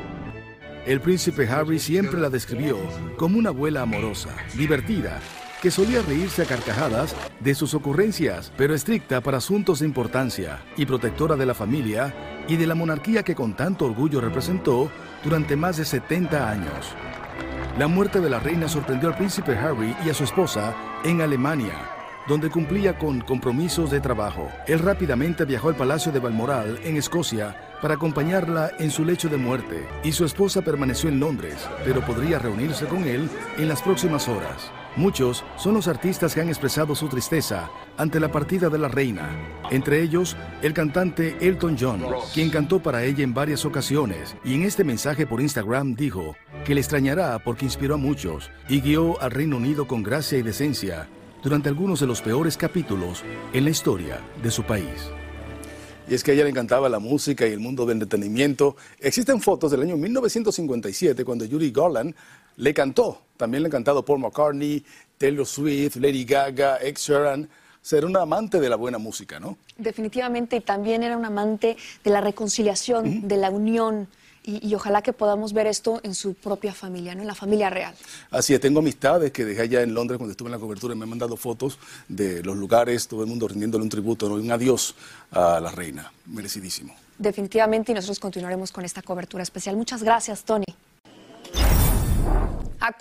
El 0.85 1.01
príncipe 1.01 1.49
Harry 1.49 1.79
siempre 1.79 2.21
la 2.21 2.29
describió 2.29 2.77
como 3.17 3.39
una 3.39 3.49
abuela 3.49 3.83
amorosa, 3.83 4.31
divertida, 4.57 5.21
que 5.61 5.71
solía 5.71 6.03
reírse 6.03 6.43
a 6.43 6.47
carcajadas 6.47 7.15
de 7.41 7.55
sus 7.55 7.75
ocurrencias, 7.75 8.53
pero 8.57 8.75
estricta 8.75 9.21
para 9.21 9.39
asuntos 9.39 9.81
de 9.81 9.87
importancia 9.87 10.63
y 10.77 10.87
protectora 10.87 11.37
de 11.37 11.47
la 11.47 11.55
familia 11.55 12.45
y 12.49 12.57
de 12.57 12.67
la 12.67 12.75
monarquía 12.75 13.23
que 13.23 13.35
con 13.35 13.55
tanto 13.55 13.87
orgullo 13.87 14.21
representó 14.21 14.91
durante 15.23 15.57
más 15.57 15.77
de 15.77 15.85
70 15.85 16.51
años. 16.51 16.95
La 17.79 17.87
muerte 17.87 18.21
de 18.21 18.31
la 18.31 18.41
reina 18.41 18.69
sorprendió 18.69 19.09
al 19.09 19.17
príncipe 19.17 19.57
Harry 19.57 19.95
y 20.05 20.11
a 20.11 20.15
su 20.15 20.25
esposa 20.25 20.75
en 21.05 21.21
Alemania, 21.21 21.75
donde 22.27 22.51
cumplía 22.51 22.99
con 22.99 23.21
compromisos 23.21 23.91
de 23.91 24.01
trabajo. 24.01 24.51
Él 24.67 24.81
rápidamente 24.81 25.45
viajó 25.45 25.69
al 25.69 25.77
Palacio 25.77 26.13
de 26.13 26.19
Balmoral, 26.19 26.79
en 26.85 26.97
Escocia, 26.97 27.57
para 27.81 27.95
acompañarla 27.95 28.73
en 28.79 28.91
su 28.91 29.05
lecho 29.05 29.29
de 29.29 29.37
muerte, 29.37 29.87
y 30.05 30.13
su 30.13 30.25
esposa 30.25 30.63
permaneció 30.63 31.09
en 31.09 31.21
Londres, 31.21 31.57
pero 31.85 32.05
podría 32.05 32.39
reunirse 32.39 32.87
con 32.87 33.05
él 33.05 33.29
en 33.57 33.69
las 33.69 33.83
próximas 33.83 34.29
horas. 34.29 34.71
Muchos 34.97 35.45
son 35.57 35.75
los 35.75 35.87
artistas 35.87 36.35
que 36.35 36.41
han 36.41 36.49
expresado 36.49 36.97
su 36.97 37.09
tristeza 37.09 37.71
ante 37.97 38.19
la 38.19 38.33
partida 38.33 38.69
de 38.69 38.79
la 38.79 38.89
reina, 38.89 39.31
entre 39.71 40.03
ellos 40.03 40.37
el 40.63 40.73
cantante 40.73 41.37
Elton 41.41 41.77
John, 41.79 42.05
quien 42.35 42.51
cantó 42.51 42.81
para 42.81 43.05
ella 43.05 43.23
en 43.23 43.33
varias 43.33 43.65
ocasiones 43.65 44.35
y 44.45 44.55
en 44.55 44.63
este 44.63 44.83
mensaje 44.83 45.29
por 45.29 45.41
Instagram 45.41 45.95
dijo 45.95 46.35
que 46.65 46.75
le 46.75 46.81
extrañará 46.81 47.39
porque 47.39 47.67
inspiró 47.67 47.95
a 47.95 47.99
muchos 47.99 48.51
y 48.69 48.81
guió 48.81 49.21
al 49.23 49.31
Reino 49.31 49.59
Unido 49.59 49.87
con 49.87 50.03
gracia 50.03 50.39
y 50.39 50.43
decencia 50.43 51.09
durante 51.41 51.69
algunos 51.69 52.01
de 52.01 52.09
los 52.09 52.21
peores 52.21 52.57
capítulos 52.57 53.23
en 53.53 53.65
la 53.65 53.71
historia 53.71 54.21
de 54.43 54.51
su 54.51 54.65
país. 54.65 55.11
Y 56.09 56.15
es 56.15 56.25
que 56.25 56.33
a 56.33 56.35
ella 56.35 56.43
le 56.43 56.51
encantaba 56.51 56.89
la 56.89 56.99
música 56.99 57.47
y 57.47 57.53
el 57.53 57.61
mundo 57.61 57.87
del 57.87 58.03
entretenimiento. 58.03 58.75
Existen 58.99 59.41
fotos 59.41 59.71
del 59.71 59.83
año 59.83 59.97
1957 59.97 61.25
cuando 61.25 61.47
Judy 61.47 61.71
Garland 61.71 62.17
le 62.61 62.75
cantó. 62.75 63.23
También 63.37 63.63
le 63.63 63.69
ha 63.69 63.73
cantado 63.73 64.05
Paul 64.05 64.21
McCartney, 64.21 64.85
Taylor 65.17 65.47
Swift, 65.47 65.97
Lady 65.97 66.25
Gaga, 66.25 66.77
Ed 66.77 66.97
Sheeran. 66.97 67.49
Ser 67.83 68.05
una 68.05 68.21
amante 68.21 68.61
de 68.61 68.69
la 68.69 68.77
buena 68.77 68.99
música, 68.99 69.41
¿no? 69.41 69.57
Definitivamente, 69.79 70.57
y 70.57 70.61
también 70.61 71.03
era 71.03 71.17
un 71.17 71.25
amante 71.25 71.79
de 72.05 72.11
la 72.11 72.21
reconciliación, 72.21 73.27
de 73.27 73.37
la 73.39 73.49
unión. 73.49 74.07
Y, 74.43 74.75
ojalá 74.75 75.01
que 75.01 75.13
podamos 75.13 75.53
ver 75.53 75.67
esto 75.67 76.01
en 76.03 76.15
su 76.15 76.35
propia 76.35 76.75
familia, 76.75 77.15
¿no? 77.15 77.23
en 77.23 77.27
la 77.27 77.35
familia 77.35 77.71
real. 77.71 77.95
Así 78.31 78.53
es, 78.53 78.61
tengo 78.61 78.81
amistades 78.81 79.33
que 79.33 79.45
dejé 79.45 79.63
allá 79.63 79.83
en 79.83 79.95
Londres 79.95 80.19
cuando 80.19 80.33
estuve 80.33 80.49
en 80.49 80.53
la 80.53 80.59
cobertura 80.59 80.95
y 80.95 80.97
me 80.97 81.05
han 81.05 81.11
mandado 81.11 81.37
fotos 81.37 81.79
de 82.09 82.43
los 82.43 82.57
lugares, 82.57 83.07
todo 83.07 83.23
el 83.23 83.29
mundo 83.29 83.47
rindiéndole 83.49 83.85
un 83.85 83.91
tributo, 83.91 84.29
¿no? 84.29 84.37
un 84.37 84.51
adiós 84.51 84.95
a 85.31 85.61
la 85.61 85.71
reina, 85.71 86.11
merecidísimo. 86.27 86.95
Definitivamente, 87.19 87.93
y 87.93 87.95
nosotros 87.95 88.19
continuaremos 88.19 88.73
con 88.73 88.85
esta 88.85 89.03
cobertura 89.03 89.43
especial. 89.43 89.77
Muchas 89.77 90.03
gracias, 90.03 90.43
Tony 90.43 90.65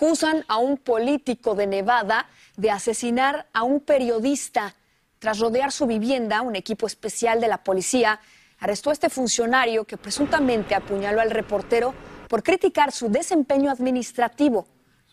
acusan 0.00 0.46
a 0.48 0.56
un 0.56 0.78
político 0.78 1.54
de 1.54 1.66
Nevada 1.66 2.26
de 2.56 2.70
asesinar 2.70 3.48
a 3.52 3.64
un 3.64 3.80
periodista. 3.80 4.74
Tras 5.18 5.38
rodear 5.38 5.72
su 5.72 5.86
vivienda, 5.86 6.40
un 6.40 6.56
equipo 6.56 6.86
especial 6.86 7.38
de 7.38 7.48
la 7.48 7.62
policía 7.62 8.18
arrestó 8.60 8.88
a 8.88 8.94
este 8.94 9.10
funcionario 9.10 9.84
que 9.84 9.98
presuntamente 9.98 10.74
apuñaló 10.74 11.20
al 11.20 11.30
reportero 11.30 11.92
por 12.30 12.42
criticar 12.42 12.92
su 12.92 13.10
desempeño 13.10 13.70
administrativo. 13.70 14.66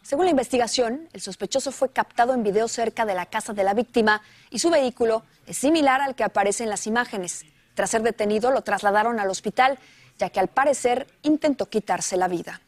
Según 0.03 0.23
la 0.23 0.31
investigación, 0.31 1.09
el 1.11 1.19
sospechoso 1.19 1.73
fue 1.73 1.91
captado 1.91 2.33
en 2.33 2.43
video 2.43 2.69
cerca 2.69 3.05
de 3.05 3.13
la 3.13 3.25
casa 3.25 3.51
de 3.51 3.65
la 3.65 3.73
víctima 3.73 4.21
y 4.49 4.59
su 4.59 4.69
vehículo 4.69 5.23
es 5.47 5.57
similar 5.57 5.99
al 5.99 6.15
que 6.15 6.23
aparece 6.23 6.63
en 6.63 6.69
las 6.69 6.87
imágenes. 6.87 7.43
Tras 7.75 7.89
ser 7.89 8.03
detenido, 8.03 8.51
lo 8.51 8.61
trasladaron 8.61 9.19
al 9.19 9.29
hospital, 9.29 9.79
ya 10.17 10.29
que 10.29 10.39
al 10.39 10.47
parecer 10.47 11.07
intentó 11.23 11.65
quitarse 11.65 12.15
la 12.15 12.29
vida. 12.29 12.61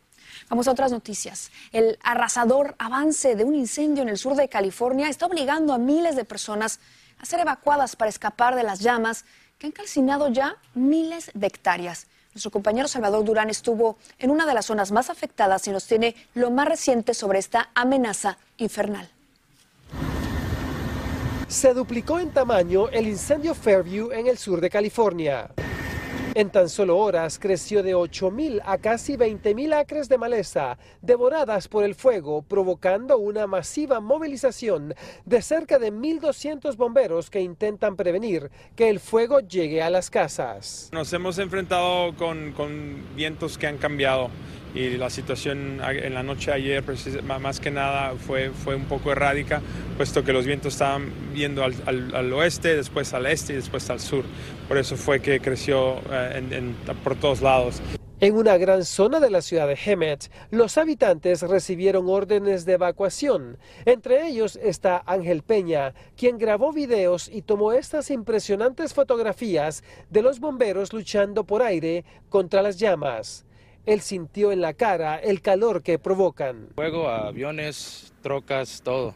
Vamos 0.50 0.68
a 0.68 0.72
otras 0.72 0.92
noticias. 0.92 1.52
El 1.72 2.00
arrasador 2.04 2.76
avance 2.80 3.36
de 3.36 3.44
un 3.44 3.54
incendio 3.54 4.02
en 4.02 4.10
el 4.10 4.18
sur 4.18 4.36
de 4.36 4.50
California 4.50 5.08
está 5.08 5.28
obligando 5.28 5.74
a 5.74 5.78
miles 5.78 6.16
de 6.16 6.26
personas 6.26 6.80
a 7.20 7.26
ser 7.26 7.42
evacuadas 7.42 7.96
para 7.96 8.10
escapar 8.10 8.56
de 8.56 8.64
las 8.64 8.80
llamas 8.80 9.26
que 9.60 9.68
han 9.68 9.74
calcinado 9.74 10.30
ya 10.30 10.56
miles 10.74 11.30
de 11.36 11.46
hectáreas. 11.46 12.08
Nuestro 12.34 12.50
compañero 12.50 12.88
Salvador 12.88 13.24
Durán 13.26 13.50
estuvo 13.50 13.98
en 14.18 14.32
una 14.32 14.48
de 14.48 14.54
las 14.56 14.66
zonas 14.66 14.92
más 14.92 15.12
afectadas 15.12 15.68
y 15.68 15.72
nos 15.72 15.86
tiene 15.86 16.16
lo 16.34 16.50
más 16.50 16.68
reciente 16.68 17.14
sobre 17.14 17.38
esta 17.38 17.70
amenaza 17.76 18.38
infernal. 18.58 19.08
Se 21.48 21.74
duplicó 21.74 22.20
en 22.20 22.32
tamaño 22.32 22.90
el 22.90 23.08
incendio 23.08 23.54
Fairview 23.54 24.12
en 24.12 24.28
el 24.28 24.38
sur 24.38 24.62
de 24.62 24.70
California. 24.70 25.50
En 26.36 26.52
tan 26.52 26.70
solo 26.70 26.98
horas 26.98 27.40
creció 27.40 27.82
de 27.82 27.96
8.000 27.96 28.62
a 28.64 28.78
casi 28.78 29.18
20.000 29.18 29.74
acres 29.74 30.10
de 30.10 30.20
maleza 30.20 30.78
devoradas 31.02 31.68
por 31.68 31.84
el 31.84 31.96
fuego, 31.96 32.44
provocando 32.44 33.18
una 33.18 33.48
masiva 33.48 34.00
movilización 34.00 34.94
de 35.26 35.42
cerca 35.42 35.80
de 35.80 35.92
1.200 35.92 36.76
bomberos 36.76 37.32
que 37.32 37.42
intentan 37.42 37.96
prevenir 37.96 38.52
que 38.76 38.90
el 38.90 39.00
fuego 39.00 39.40
llegue 39.40 39.82
a 39.82 39.90
las 39.90 40.12
casas. 40.12 40.90
Nos 40.92 41.12
hemos 41.14 41.40
enfrentado 41.40 42.16
con, 42.16 42.52
con 42.52 43.04
vientos 43.16 43.58
que 43.58 43.66
han 43.66 43.78
cambiado 43.78 44.30
y 44.74 44.98
la 44.98 45.10
situación 45.10 45.82
en 45.84 46.14
la 46.14 46.24
noche 46.24 46.52
ayer 46.52 46.84
más 47.40 47.60
que 47.60 47.72
nada 47.72 48.14
fue, 48.16 48.52
fue 48.52 48.76
un 48.76 48.86
poco 48.86 49.12
errática, 49.12 49.62
puesto 49.98 50.24
que 50.24 50.34
los 50.34 50.46
vientos 50.46 50.74
estaban 50.74 51.12
viendo 51.34 51.64
al, 51.64 51.76
al, 51.86 52.34
oeste, 52.34 52.76
después 52.76 53.14
al 53.14 53.26
este 53.26 53.54
y 53.54 53.56
después 53.58 53.90
al 53.90 54.00
sur. 54.00 54.24
Por 54.68 54.78
eso 54.78 54.96
fue 54.96 55.22
que 55.22 55.40
creció 55.40 56.00
eh, 56.12 56.74
por 57.04 57.16
todos 57.16 57.42
lados. 57.42 57.82
En 58.22 58.36
una 58.36 58.58
gran 58.58 58.84
zona 58.84 59.22
de 59.22 59.30
la 59.30 59.42
ciudad 59.42 59.66
de 59.66 59.80
Hemet, 59.82 60.30
los 60.52 60.78
habitantes 60.78 61.42
recibieron 61.42 62.10
órdenes 62.10 62.66
de 62.66 62.74
evacuación. 62.74 63.58
Entre 63.86 64.28
ellos 64.28 64.60
está 64.62 65.02
Ángel 65.06 65.42
Peña, 65.42 65.94
quien 66.18 66.38
grabó 66.38 66.74
videos 66.74 67.30
y 67.30 67.44
tomó 67.44 67.72
estas 67.72 68.12
impresionantes 68.12 68.94
fotografías 68.94 69.86
de 70.10 70.22
los 70.22 70.42
bomberos 70.42 70.92
luchando 70.92 71.46
por 71.46 71.62
aire 71.62 72.04
contra 72.28 72.62
las 72.62 72.78
llamas. 72.78 73.46
Él 73.90 74.02
sintió 74.02 74.52
en 74.52 74.62
la 74.62 74.74
cara 74.74 75.18
el 75.18 75.42
calor 75.42 75.82
que 75.82 75.98
provocan. 75.98 76.68
Fuego, 76.76 77.10
aviones, 77.10 78.14
trocas, 78.22 78.84
todo. 78.84 79.16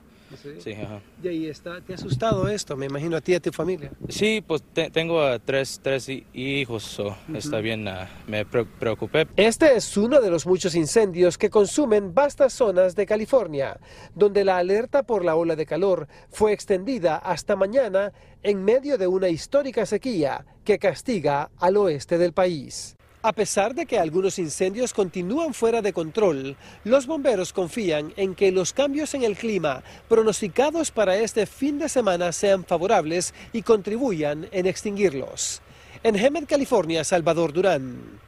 Sí, 0.57 0.75
¿Y 1.21 1.27
ahí 1.27 1.45
está? 1.45 1.79
¿Te 1.81 1.93
ha 1.93 1.95
asustado 1.95 2.47
esto? 2.47 2.75
Me 2.75 2.88
imagino 2.88 3.15
a 3.15 3.21
ti 3.21 3.33
y 3.33 3.36
a 3.36 3.39
tu 3.39 3.51
familia. 3.51 3.91
Sí, 4.09 4.43
pues 4.45 4.63
tengo 4.91 5.39
tres, 5.41 5.79
tres 5.83 6.09
hijos, 6.33 6.99
está 7.36 7.59
bien, 7.59 7.88
ah, 7.88 8.09
me 8.25 8.43
preocupé. 8.45 9.27
Este 9.36 9.75
es 9.75 9.95
uno 9.95 10.19
de 10.19 10.31
los 10.31 10.47
muchos 10.47 10.73
incendios 10.73 11.38
que 11.38 11.51
consumen 11.51 12.15
vastas 12.15 12.53
zonas 12.53 12.95
de 12.95 13.05
California, 13.05 13.79
donde 14.15 14.43
la 14.43 14.57
alerta 14.57 15.03
por 15.03 15.23
la 15.23 15.36
ola 15.36 15.55
de 15.55 15.67
calor 15.67 16.07
fue 16.31 16.51
extendida 16.51 17.17
hasta 17.17 17.55
mañana 17.55 18.12
en 18.41 18.65
medio 18.65 18.97
de 18.97 19.05
una 19.05 19.29
histórica 19.29 19.86
sequía 19.86 20.47
que 20.63 20.79
castiga 20.79 21.51
al 21.59 21.77
oeste 21.77 22.17
del 22.17 22.33
país. 22.33 22.97
A 23.25 23.31
pesar 23.31 23.73
de 23.73 23.86
que 23.86 23.97
algunos 23.97 24.38
incendios 24.38 24.93
continúan 24.93 25.53
fuera 25.53 25.81
de 25.81 25.93
control, 25.93 26.57
los 26.83 27.07
bomberos 27.07 27.53
confían 27.53 28.13
en 28.17 28.36
que 28.36 28.51
los 28.51 28.73
cambios 28.73 29.13
en 29.13 29.23
el 29.23 29.38
clima 29.38 29.81
pronosticados 30.09 30.91
para 30.91 31.15
este 31.15 31.45
fin 31.45 31.79
de 31.79 31.88
semana 31.88 32.33
sean 32.33 32.65
favorables 32.65 33.33
y 33.53 33.62
contribuyan 33.62 34.49
en 34.51 34.65
extinguirlos. 34.65 35.62
En 36.03 36.17
Hemet, 36.17 36.47
California, 36.47 37.05
Salvador 37.05 37.53
Durán. 37.53 38.19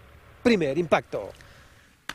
Primer 0.41 0.77
impacto. 0.77 1.29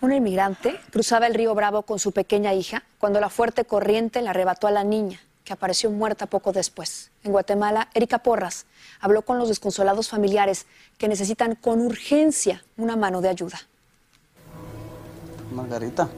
Un 0.00 0.14
inmigrante 0.14 0.80
cruzaba 0.90 1.26
el 1.26 1.34
río 1.34 1.54
Bravo 1.54 1.82
con 1.82 1.98
su 1.98 2.12
pequeña 2.12 2.54
hija 2.54 2.84
cuando 2.98 3.20
la 3.20 3.28
fuerte 3.28 3.66
corriente 3.66 4.22
le 4.22 4.30
arrebató 4.30 4.68
a 4.68 4.70
la 4.70 4.84
niña, 4.84 5.20
que 5.50 5.54
apareció 5.54 5.90
muerta 5.90 6.26
poco 6.26 6.52
después. 6.52 7.10
En 7.24 7.32
Guatemala, 7.32 7.88
Erika 7.92 8.20
Porras 8.20 8.66
habló 9.00 9.22
con 9.22 9.36
los 9.36 9.48
desconsolados 9.48 10.08
familiares 10.08 10.66
que 10.96 11.08
necesitan 11.08 11.56
con 11.56 11.80
urgencia 11.80 12.62
una 12.76 12.94
mano 12.94 13.20
de 13.20 13.30
ayuda. 13.30 13.58
Margarita, 15.50 16.08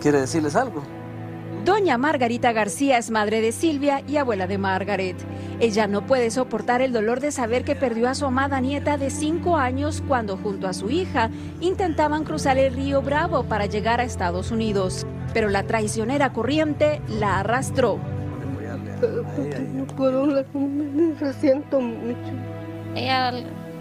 ¿quiere 0.00 0.20
decirles 0.20 0.54
algo? 0.54 0.84
Doña 1.64 1.98
Margarita 1.98 2.52
García 2.52 2.96
es 2.98 3.10
madre 3.10 3.40
de 3.40 3.50
Silvia 3.50 4.04
y 4.06 4.18
abuela 4.18 4.46
de 4.46 4.58
Margaret. 4.58 5.16
Ella 5.58 5.88
no 5.88 6.06
puede 6.06 6.30
soportar 6.30 6.80
el 6.80 6.92
dolor 6.92 7.18
de 7.18 7.32
saber 7.32 7.64
que 7.64 7.74
perdió 7.74 8.08
a 8.08 8.14
su 8.14 8.24
amada 8.24 8.60
nieta 8.60 8.98
de 8.98 9.10
cinco 9.10 9.56
años 9.56 10.00
cuando 10.06 10.36
junto 10.36 10.68
a 10.68 10.74
su 10.74 10.90
hija 10.90 11.28
intentaban 11.60 12.22
cruzar 12.22 12.56
el 12.56 12.72
río 12.72 13.02
Bravo 13.02 13.42
para 13.42 13.66
llegar 13.66 13.98
a 13.98 14.04
Estados 14.04 14.52
Unidos. 14.52 15.08
Pero 15.34 15.48
la 15.48 15.64
traicionera 15.64 16.32
corriente 16.32 17.02
la 17.08 17.40
arrastró. 17.40 17.98
Siento 21.40 21.80
mucho. 21.80 22.32
Ella 22.94 23.32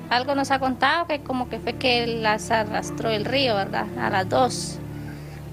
algo 0.09 0.35
nos 0.35 0.51
ha 0.51 0.59
contado 0.59 1.07
que 1.07 1.19
como 1.21 1.49
que 1.49 1.59
fue 1.59 1.73
que 1.73 2.07
las 2.07 2.51
arrastró 2.51 3.09
el 3.09 3.25
río, 3.25 3.55
¿verdad? 3.55 3.85
A 3.99 4.09
las 4.09 4.27
dos, 4.27 4.79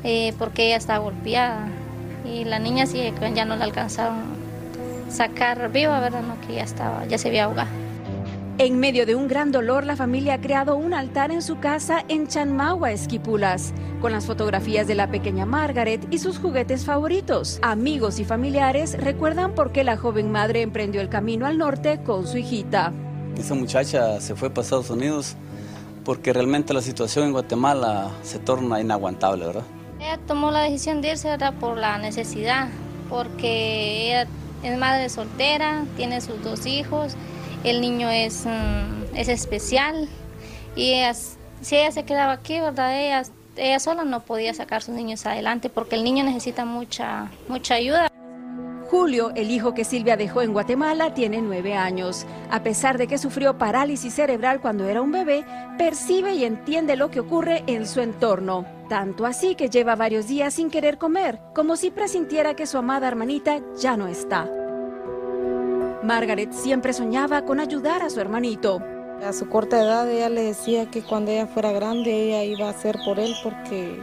eh, 0.02 0.32
porque 0.38 0.66
ella 0.66 0.76
está 0.76 0.98
golpeada. 0.98 1.68
Y 2.24 2.44
la 2.44 2.58
niña 2.58 2.86
sí, 2.86 3.12
ya 3.34 3.44
no 3.44 3.56
la 3.56 3.64
alcanzaron 3.64 4.36
sacar 5.10 5.70
viva, 5.70 6.00
¿verdad? 6.00 6.22
No, 6.22 6.40
que 6.46 6.54
ya 6.54 6.62
estaba, 6.62 7.04
ya 7.06 7.18
se 7.18 7.28
había 7.28 7.44
ahogado. 7.44 7.85
En 8.58 8.80
medio 8.80 9.04
de 9.04 9.14
un 9.14 9.28
gran 9.28 9.52
dolor, 9.52 9.84
la 9.84 9.96
familia 9.96 10.34
ha 10.34 10.40
creado 10.40 10.76
un 10.76 10.94
altar 10.94 11.30
en 11.30 11.42
su 11.42 11.58
casa 11.58 12.02
en 12.08 12.26
Chanmagua, 12.26 12.90
Esquipulas, 12.90 13.74
con 14.00 14.12
las 14.12 14.24
fotografías 14.24 14.86
de 14.86 14.94
la 14.94 15.10
pequeña 15.10 15.44
Margaret 15.44 16.06
y 16.10 16.16
sus 16.16 16.38
juguetes 16.38 16.86
favoritos. 16.86 17.58
Amigos 17.60 18.18
y 18.18 18.24
familiares 18.24 18.96
recuerdan 18.98 19.54
por 19.54 19.72
qué 19.72 19.84
la 19.84 19.98
joven 19.98 20.32
madre 20.32 20.62
emprendió 20.62 21.02
el 21.02 21.10
camino 21.10 21.44
al 21.44 21.58
norte 21.58 22.00
con 22.02 22.26
su 22.26 22.38
hijita. 22.38 22.94
Esa 23.36 23.54
muchacha 23.54 24.22
se 24.22 24.34
fue 24.34 24.48
para 24.48 24.62
Estados 24.62 24.88
Unidos 24.88 25.36
porque 26.02 26.32
realmente 26.32 26.72
la 26.72 26.80
situación 26.80 27.26
en 27.26 27.32
Guatemala 27.32 28.10
se 28.22 28.38
torna 28.38 28.80
inaguantable, 28.80 29.44
¿verdad? 29.44 29.64
Ella 30.00 30.18
tomó 30.26 30.50
la 30.50 30.62
decisión 30.62 31.02
de 31.02 31.10
irse 31.10 31.28
¿verdad? 31.28 31.52
por 31.60 31.76
la 31.76 31.98
necesidad, 31.98 32.68
porque 33.10 34.06
ella 34.06 34.26
es 34.62 34.78
madre 34.78 35.10
soltera, 35.10 35.84
tiene 35.98 36.22
sus 36.22 36.42
dos 36.42 36.64
hijos, 36.64 37.16
el 37.66 37.80
niño 37.80 38.08
es, 38.08 38.44
es 39.14 39.28
especial 39.28 40.08
y 40.76 40.94
si 41.60 41.76
ella 41.76 41.90
se 41.90 42.04
quedaba 42.04 42.32
aquí, 42.32 42.60
¿verdad? 42.60 42.98
Ella, 42.98 43.22
ella 43.56 43.80
sola 43.80 44.04
no 44.04 44.20
podía 44.20 44.54
sacar 44.54 44.78
a 44.78 44.80
sus 44.82 44.94
niños 44.94 45.26
adelante 45.26 45.68
porque 45.68 45.96
el 45.96 46.04
niño 46.04 46.24
necesita 46.24 46.64
mucha, 46.64 47.30
mucha 47.48 47.74
ayuda. 47.74 48.08
Julio, 48.88 49.32
el 49.34 49.50
hijo 49.50 49.74
que 49.74 49.84
Silvia 49.84 50.16
dejó 50.16 50.42
en 50.42 50.52
Guatemala, 50.52 51.12
tiene 51.12 51.42
nueve 51.42 51.74
años. 51.74 52.24
A 52.52 52.62
pesar 52.62 52.98
de 52.98 53.08
que 53.08 53.18
sufrió 53.18 53.58
parálisis 53.58 54.14
cerebral 54.14 54.60
cuando 54.60 54.86
era 54.86 55.02
un 55.02 55.10
bebé, 55.10 55.44
percibe 55.76 56.34
y 56.34 56.44
entiende 56.44 56.94
lo 56.94 57.10
que 57.10 57.18
ocurre 57.18 57.64
en 57.66 57.84
su 57.88 58.00
entorno. 58.00 58.64
Tanto 58.88 59.26
así 59.26 59.56
que 59.56 59.70
lleva 59.70 59.96
varios 59.96 60.28
días 60.28 60.54
sin 60.54 60.70
querer 60.70 60.98
comer, 60.98 61.40
como 61.52 61.74
si 61.74 61.90
presintiera 61.90 62.54
que 62.54 62.66
su 62.66 62.78
amada 62.78 63.08
hermanita 63.08 63.60
ya 63.76 63.96
no 63.96 64.06
está. 64.06 64.48
Margaret 66.02 66.52
siempre 66.52 66.92
soñaba 66.92 67.44
con 67.44 67.60
ayudar 67.60 68.02
a 68.02 68.10
su 68.10 68.20
hermanito. 68.20 68.80
A 69.24 69.32
su 69.32 69.48
corta 69.48 69.80
edad 69.80 70.10
ella 70.10 70.28
le 70.28 70.42
decía 70.42 70.90
que 70.90 71.02
cuando 71.02 71.30
ella 71.30 71.46
fuera 71.46 71.72
grande 71.72 72.10
ella 72.12 72.44
iba 72.44 72.66
a 72.66 72.70
hacer 72.70 72.98
por 73.04 73.18
él 73.18 73.34
porque 73.42 73.98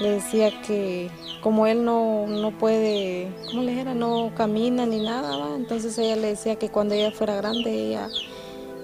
le 0.00 0.12
decía 0.12 0.50
que 0.62 1.10
como 1.42 1.66
él 1.66 1.84
no, 1.84 2.26
no 2.26 2.56
puede, 2.56 3.28
¿cómo 3.50 3.62
le 3.62 3.72
dijera? 3.72 3.94
No 3.94 4.32
camina 4.34 4.86
ni 4.86 5.02
nada, 5.02 5.56
entonces 5.56 5.96
ella 5.98 6.16
le 6.16 6.28
decía 6.28 6.56
que 6.56 6.70
cuando 6.70 6.94
ella 6.94 7.10
fuera 7.10 7.36
grande 7.36 7.70
ella, 7.70 8.08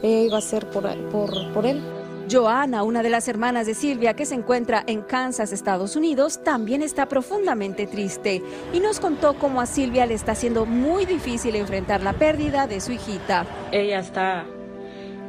ella 0.03 0.21
iba 0.21 0.37
a 0.37 0.39
hacer 0.39 0.69
por, 0.71 0.85
por, 1.11 1.53
por 1.53 1.67
él. 1.67 1.83
Joana, 2.31 2.83
una 2.83 3.03
de 3.03 3.11
las 3.11 3.29
hermanas 3.29 3.67
de 3.67 3.75
Silvia 3.75 4.15
que 4.15 4.27
se 4.27 4.35
encuentra 4.35 4.83
en 4.87 5.03
Kansas, 5.03 5.53
Estados 5.53 5.95
Unidos, 5.95 6.43
también 6.43 6.83
está 6.83 7.07
profundamente 7.07 7.87
triste 7.87 8.43
y 8.73 8.81
nos 8.81 8.99
contó 8.99 9.35
cómo 9.35 9.61
a 9.61 9.67
Silvia 9.67 10.07
le 10.07 10.15
está 10.15 10.35
siendo 10.35 10.67
muy 10.67 11.07
difícil 11.07 11.55
enfrentar 11.55 12.03
la 12.03 12.15
pérdida 12.15 12.67
de 12.67 12.81
su 12.81 12.93
hijita. 12.93 13.47
Ella 13.71 14.01
está, 14.01 14.45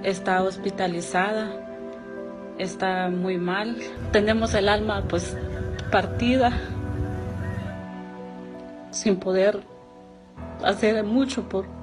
está 0.03 0.41
hospitalizada, 0.41 1.67
está 2.57 3.09
muy 3.09 3.37
mal. 3.37 3.77
Tenemos 4.11 4.53
el 4.55 4.67
alma 4.67 5.03
pues 5.07 5.37
partida, 5.91 6.51
sin 8.89 9.17
poder 9.17 9.61
hacer 10.63 11.03
mucho 11.03 11.47
por, 11.47 11.76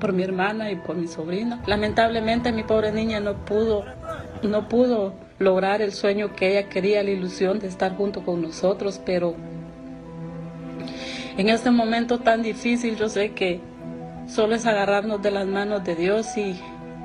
por 0.00 0.12
mi 0.12 0.22
hermana 0.22 0.70
y 0.70 0.76
por 0.76 0.96
mi 0.96 1.08
sobrina. 1.08 1.62
Lamentablemente 1.66 2.52
mi 2.52 2.62
pobre 2.62 2.92
niña 2.92 3.20
no 3.20 3.44
pudo, 3.44 3.84
no 4.42 4.68
pudo 4.68 5.14
lograr 5.38 5.82
el 5.82 5.92
sueño 5.92 6.34
que 6.34 6.50
ella 6.50 6.68
quería, 6.68 7.02
la 7.02 7.10
ilusión 7.10 7.58
de 7.58 7.68
estar 7.68 7.96
junto 7.96 8.24
con 8.24 8.42
nosotros, 8.42 9.00
pero 9.04 9.34
en 11.36 11.48
este 11.48 11.70
momento 11.70 12.18
tan 12.20 12.42
difícil 12.42 12.96
yo 12.96 13.08
sé 13.08 13.32
que 13.32 13.60
solo 14.26 14.54
es 14.54 14.66
agarrarnos 14.66 15.22
de 15.22 15.30
las 15.30 15.46
manos 15.46 15.84
de 15.84 15.94
Dios 15.94 16.36
y, 16.36 16.60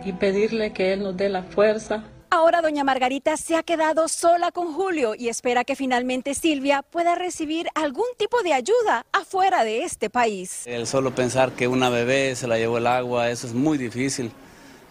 y 0.05 0.13
pedirle 0.13 0.71
que 0.71 0.93
Él 0.93 1.03
nos 1.03 1.17
dé 1.17 1.29
la 1.29 1.43
fuerza, 1.43 2.03
Ahora 2.33 2.61
doña 2.61 2.85
Margarita 2.85 3.35
se 3.35 3.57
ha 3.57 3.61
quedado 3.61 4.07
sola 4.07 4.53
con 4.53 4.73
Julio 4.73 5.15
y 5.15 5.27
espera 5.27 5.65
que 5.65 5.75
finalmente 5.75 6.33
Silvia 6.33 6.81
pueda 6.81 7.13
recibir 7.15 7.67
algún 7.75 8.05
tipo 8.17 8.41
de 8.41 8.53
ayuda 8.53 9.05
afuera 9.11 9.65
de 9.65 9.83
este 9.83 10.09
país. 10.09 10.65
El 10.65 10.87
solo 10.87 11.13
pensar 11.13 11.51
que 11.51 11.67
una 11.67 11.89
bebé 11.89 12.33
se 12.37 12.47
la 12.47 12.57
llevó 12.57 12.77
el 12.77 12.87
agua, 12.87 13.29
eso 13.29 13.47
es 13.47 13.53
muy 13.53 13.77
difícil. 13.77 14.31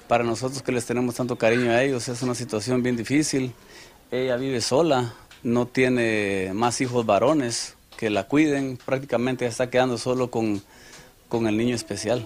Para 0.07 0.23
nosotros 0.23 0.63
que 0.63 0.71
les 0.71 0.85
tenemos 0.85 1.15
tanto 1.15 1.37
cariño 1.37 1.71
a 1.71 1.83
ellos, 1.83 2.07
es 2.11 2.21
una 2.21 2.35
situación 2.35 2.83
bien 2.83 2.99
difícil. 2.99 3.55
Ella 4.11 4.37
vive 4.37 4.61
sola, 4.61 5.15
no 5.43 5.65
tiene 5.65 6.51
más 6.53 6.83
hijos 6.83 7.07
varones 7.07 7.75
que 7.97 8.11
la 8.11 8.25
cuiden, 8.25 8.77
prácticamente 8.77 9.47
está 9.47 9.71
quedando 9.71 9.97
solo 9.97 10.31
con, 10.31 10.63
con 11.31 11.47
el 11.47 11.57
niño 11.57 11.75
especial. 11.75 12.23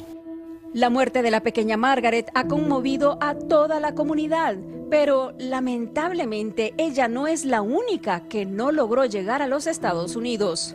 La 0.74 0.90
muerte 0.90 1.22
de 1.22 1.30
la 1.30 1.40
pequeña 1.40 1.76
Margaret 1.76 2.32
ha 2.34 2.48
conmovido 2.48 3.16
a 3.20 3.36
toda 3.36 3.78
la 3.78 3.94
comunidad, 3.94 4.56
pero 4.90 5.32
lamentablemente 5.38 6.74
ella 6.78 7.06
no 7.06 7.28
es 7.28 7.44
la 7.44 7.62
única 7.62 8.26
que 8.28 8.44
no 8.44 8.72
logró 8.72 9.04
llegar 9.04 9.40
a 9.40 9.46
los 9.46 9.68
Estados 9.68 10.16
Unidos. 10.16 10.74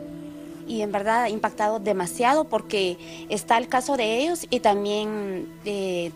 Y 0.66 0.82
en 0.82 0.92
verdad 0.92 1.22
ha 1.22 1.28
impactado 1.28 1.78
demasiado 1.78 2.44
porque 2.44 2.98
está 3.28 3.58
el 3.58 3.68
caso 3.68 3.96
de 3.96 4.18
ellos 4.18 4.46
y 4.50 4.60
también 4.60 5.48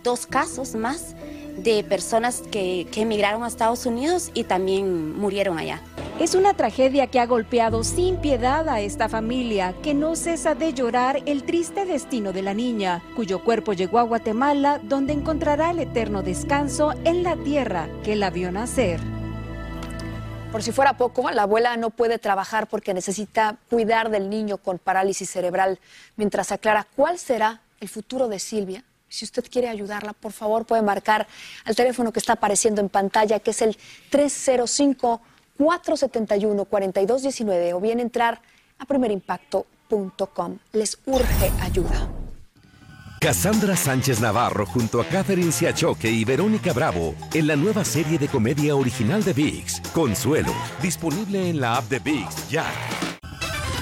dos 0.02 0.26
casos 0.26 0.74
más 0.74 1.14
de 1.56 1.84
personas 1.84 2.42
que, 2.50 2.86
que 2.90 3.02
emigraron 3.02 3.44
a 3.44 3.48
Estados 3.48 3.86
Unidos 3.86 4.30
y 4.34 4.44
también 4.44 5.16
murieron 5.16 5.58
allá. 5.58 5.80
Es 6.20 6.34
una 6.36 6.54
tragedia 6.54 7.08
que 7.08 7.18
ha 7.18 7.26
golpeado 7.26 7.82
sin 7.82 8.16
piedad 8.16 8.68
a 8.68 8.80
esta 8.80 9.08
familia, 9.08 9.74
que 9.82 9.94
no 9.94 10.14
cesa 10.14 10.54
de 10.54 10.72
llorar 10.72 11.22
el 11.26 11.42
triste 11.42 11.84
destino 11.86 12.32
de 12.32 12.42
la 12.42 12.54
niña, 12.54 13.02
cuyo 13.16 13.42
cuerpo 13.42 13.72
llegó 13.72 13.98
a 13.98 14.04
Guatemala, 14.04 14.80
donde 14.82 15.12
encontrará 15.12 15.70
el 15.70 15.80
eterno 15.80 16.22
descanso 16.22 16.92
en 17.04 17.24
la 17.24 17.36
tierra 17.36 17.88
que 18.04 18.14
la 18.14 18.30
vio 18.30 18.52
nacer. 18.52 19.13
Por 20.54 20.62
si 20.62 20.70
fuera 20.70 20.96
poco, 20.96 21.28
la 21.32 21.42
abuela 21.42 21.76
no 21.76 21.90
puede 21.90 22.20
trabajar 22.20 22.68
porque 22.68 22.94
necesita 22.94 23.56
cuidar 23.68 24.08
del 24.08 24.30
niño 24.30 24.58
con 24.58 24.78
parálisis 24.78 25.28
cerebral, 25.28 25.80
mientras 26.14 26.52
aclara 26.52 26.86
cuál 26.94 27.18
será 27.18 27.62
el 27.80 27.88
futuro 27.88 28.28
de 28.28 28.38
Silvia. 28.38 28.84
Si 29.08 29.24
usted 29.24 29.44
quiere 29.50 29.68
ayudarla, 29.68 30.12
por 30.12 30.30
favor 30.30 30.64
puede 30.64 30.82
marcar 30.82 31.26
al 31.64 31.74
teléfono 31.74 32.12
que 32.12 32.20
está 32.20 32.34
apareciendo 32.34 32.80
en 32.80 32.88
pantalla, 32.88 33.40
que 33.40 33.50
es 33.50 33.62
el 33.62 33.76
305 34.10 35.20
471-4219 35.58 37.74
o 37.74 37.80
bien 37.80 37.98
entrar 37.98 38.40
a 38.78 38.86
primerimpacto.com. 38.86 40.58
Les 40.72 40.96
urge 41.04 41.50
ayuda. 41.62 42.23
Cassandra 43.24 43.74
Sánchez 43.74 44.20
Navarro 44.20 44.66
junto 44.66 45.00
a 45.00 45.06
Catherine 45.06 45.50
Siachoque 45.50 46.10
y 46.10 46.26
Verónica 46.26 46.74
Bravo 46.74 47.14
en 47.32 47.46
la 47.46 47.56
nueva 47.56 47.82
serie 47.82 48.18
de 48.18 48.28
comedia 48.28 48.76
original 48.76 49.24
de 49.24 49.32
VIX, 49.32 49.80
Consuelo, 49.94 50.52
disponible 50.82 51.48
en 51.48 51.58
la 51.58 51.78
app 51.78 51.88
de 51.88 52.00
VIX 52.00 52.50
ya. 52.50 52.66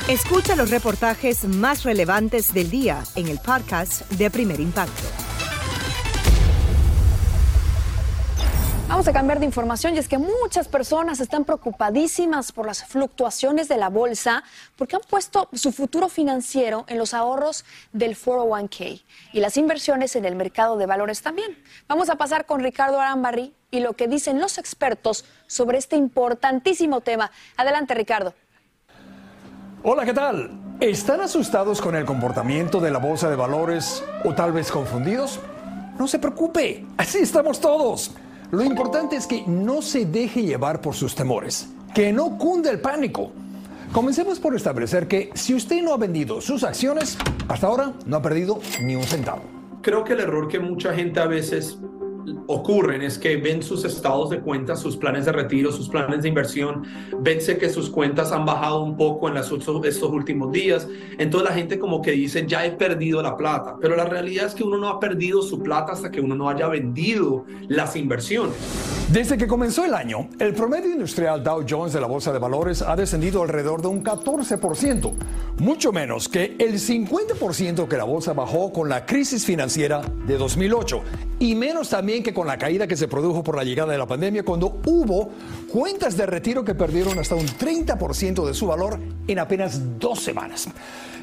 Escucha 0.06 0.54
los 0.54 0.70
reportajes 0.70 1.42
más 1.42 1.82
relevantes 1.82 2.54
del 2.54 2.70
día 2.70 3.02
en 3.16 3.26
el 3.26 3.40
podcast 3.40 4.08
de 4.12 4.30
Primer 4.30 4.60
Impacto. 4.60 5.21
Vamos 8.92 9.08
a 9.08 9.12
cambiar 9.14 9.40
de 9.40 9.46
información 9.46 9.94
y 9.94 9.98
es 9.98 10.06
que 10.06 10.18
muchas 10.18 10.68
personas 10.68 11.18
están 11.20 11.46
preocupadísimas 11.46 12.52
por 12.52 12.66
las 12.66 12.84
fluctuaciones 12.84 13.66
de 13.66 13.78
la 13.78 13.88
bolsa 13.88 14.44
porque 14.76 14.96
han 14.96 15.02
puesto 15.08 15.48
su 15.54 15.72
futuro 15.72 16.10
financiero 16.10 16.84
en 16.88 16.98
los 16.98 17.14
ahorros 17.14 17.64
del 17.94 18.14
401k 18.14 19.02
y 19.32 19.40
las 19.40 19.56
inversiones 19.56 20.14
en 20.14 20.26
el 20.26 20.36
mercado 20.36 20.76
de 20.76 20.84
valores 20.84 21.22
también. 21.22 21.56
Vamos 21.88 22.10
a 22.10 22.16
pasar 22.16 22.44
con 22.44 22.60
Ricardo 22.60 23.00
Arambarri 23.00 23.54
y 23.70 23.80
lo 23.80 23.94
que 23.94 24.08
dicen 24.08 24.38
los 24.38 24.58
expertos 24.58 25.24
sobre 25.46 25.78
este 25.78 25.96
importantísimo 25.96 27.00
tema. 27.00 27.30
Adelante, 27.56 27.94
Ricardo. 27.94 28.34
Hola, 29.84 30.04
¿qué 30.04 30.12
tal? 30.12 30.50
¿Están 30.80 31.22
asustados 31.22 31.80
con 31.80 31.96
el 31.96 32.04
comportamiento 32.04 32.78
de 32.78 32.90
la 32.90 32.98
bolsa 32.98 33.30
de 33.30 33.36
valores 33.36 34.04
o 34.22 34.34
tal 34.34 34.52
vez 34.52 34.70
confundidos? 34.70 35.40
No 35.98 36.06
se 36.06 36.18
preocupe, 36.18 36.84
así 36.98 37.20
estamos 37.20 37.58
todos. 37.58 38.12
Lo 38.52 38.62
importante 38.62 39.16
es 39.16 39.26
que 39.26 39.44
no 39.46 39.80
se 39.80 40.04
deje 40.04 40.42
llevar 40.42 40.82
por 40.82 40.94
sus 40.94 41.14
temores, 41.14 41.70
que 41.94 42.12
no 42.12 42.36
cunde 42.36 42.68
el 42.68 42.80
pánico. 42.80 43.32
Comencemos 43.92 44.38
por 44.38 44.54
establecer 44.54 45.08
que 45.08 45.30
si 45.32 45.54
usted 45.54 45.82
no 45.82 45.94
ha 45.94 45.96
vendido 45.96 46.38
sus 46.42 46.62
acciones, 46.62 47.16
hasta 47.48 47.66
ahora 47.66 47.94
no 48.04 48.18
ha 48.18 48.20
perdido 48.20 48.60
ni 48.82 48.94
un 48.94 49.04
centavo. 49.04 49.40
Creo 49.80 50.04
que 50.04 50.12
el 50.12 50.20
error 50.20 50.48
que 50.48 50.60
mucha 50.60 50.92
gente 50.92 51.18
a 51.18 51.26
veces 51.26 51.78
ocurren 52.46 53.02
es 53.02 53.18
que 53.18 53.36
ven 53.36 53.62
sus 53.62 53.84
estados 53.84 54.30
de 54.30 54.40
cuenta, 54.40 54.76
sus 54.76 54.96
planes 54.96 55.26
de 55.26 55.32
retiro, 55.32 55.72
sus 55.72 55.88
planes 55.88 56.22
de 56.22 56.28
inversión, 56.28 56.84
vense 57.20 57.58
que 57.58 57.68
sus 57.68 57.90
cuentas 57.90 58.32
han 58.32 58.44
bajado 58.44 58.82
un 58.82 58.96
poco 58.96 59.28
en 59.28 59.34
las, 59.34 59.50
estos 59.50 60.10
últimos 60.10 60.52
días. 60.52 60.88
Entonces 61.18 61.48
la 61.48 61.54
gente 61.54 61.78
como 61.78 62.02
que 62.02 62.12
dice, 62.12 62.46
ya 62.46 62.64
he 62.64 62.72
perdido 62.72 63.22
la 63.22 63.36
plata, 63.36 63.76
pero 63.80 63.96
la 63.96 64.04
realidad 64.04 64.46
es 64.46 64.54
que 64.54 64.64
uno 64.64 64.78
no 64.78 64.88
ha 64.88 65.00
perdido 65.00 65.42
su 65.42 65.62
plata 65.62 65.92
hasta 65.92 66.10
que 66.10 66.20
uno 66.20 66.34
no 66.34 66.48
haya 66.48 66.68
vendido 66.68 67.44
las 67.68 67.96
inversiones. 67.96 69.01
Desde 69.12 69.36
que 69.36 69.46
comenzó 69.46 69.84
el 69.84 69.92
año, 69.92 70.30
el 70.38 70.54
promedio 70.54 70.90
industrial 70.90 71.44
Dow 71.44 71.66
Jones 71.68 71.92
de 71.92 72.00
la 72.00 72.06
Bolsa 72.06 72.32
de 72.32 72.38
Valores 72.38 72.80
ha 72.80 72.96
descendido 72.96 73.42
alrededor 73.42 73.82
de 73.82 73.88
un 73.88 74.02
14%, 74.02 75.12
mucho 75.58 75.92
menos 75.92 76.30
que 76.30 76.56
el 76.58 76.80
50% 76.80 77.88
que 77.88 77.96
la 77.98 78.04
bolsa 78.04 78.32
bajó 78.32 78.72
con 78.72 78.88
la 78.88 79.04
crisis 79.04 79.44
financiera 79.44 80.00
de 80.26 80.38
2008 80.38 81.02
y 81.40 81.54
menos 81.54 81.90
también 81.90 82.22
que 82.22 82.32
con 82.32 82.46
la 82.46 82.56
caída 82.56 82.86
que 82.86 82.96
se 82.96 83.06
produjo 83.06 83.44
por 83.44 83.54
la 83.54 83.64
llegada 83.64 83.92
de 83.92 83.98
la 83.98 84.06
pandemia 84.06 84.44
cuando 84.44 84.80
hubo 84.86 85.28
cuentas 85.70 86.16
de 86.16 86.24
retiro 86.24 86.64
que 86.64 86.74
perdieron 86.74 87.18
hasta 87.18 87.34
un 87.34 87.46
30% 87.46 88.46
de 88.46 88.54
su 88.54 88.66
valor 88.66 88.98
en 89.28 89.38
apenas 89.38 89.98
dos 89.98 90.22
semanas. 90.22 90.68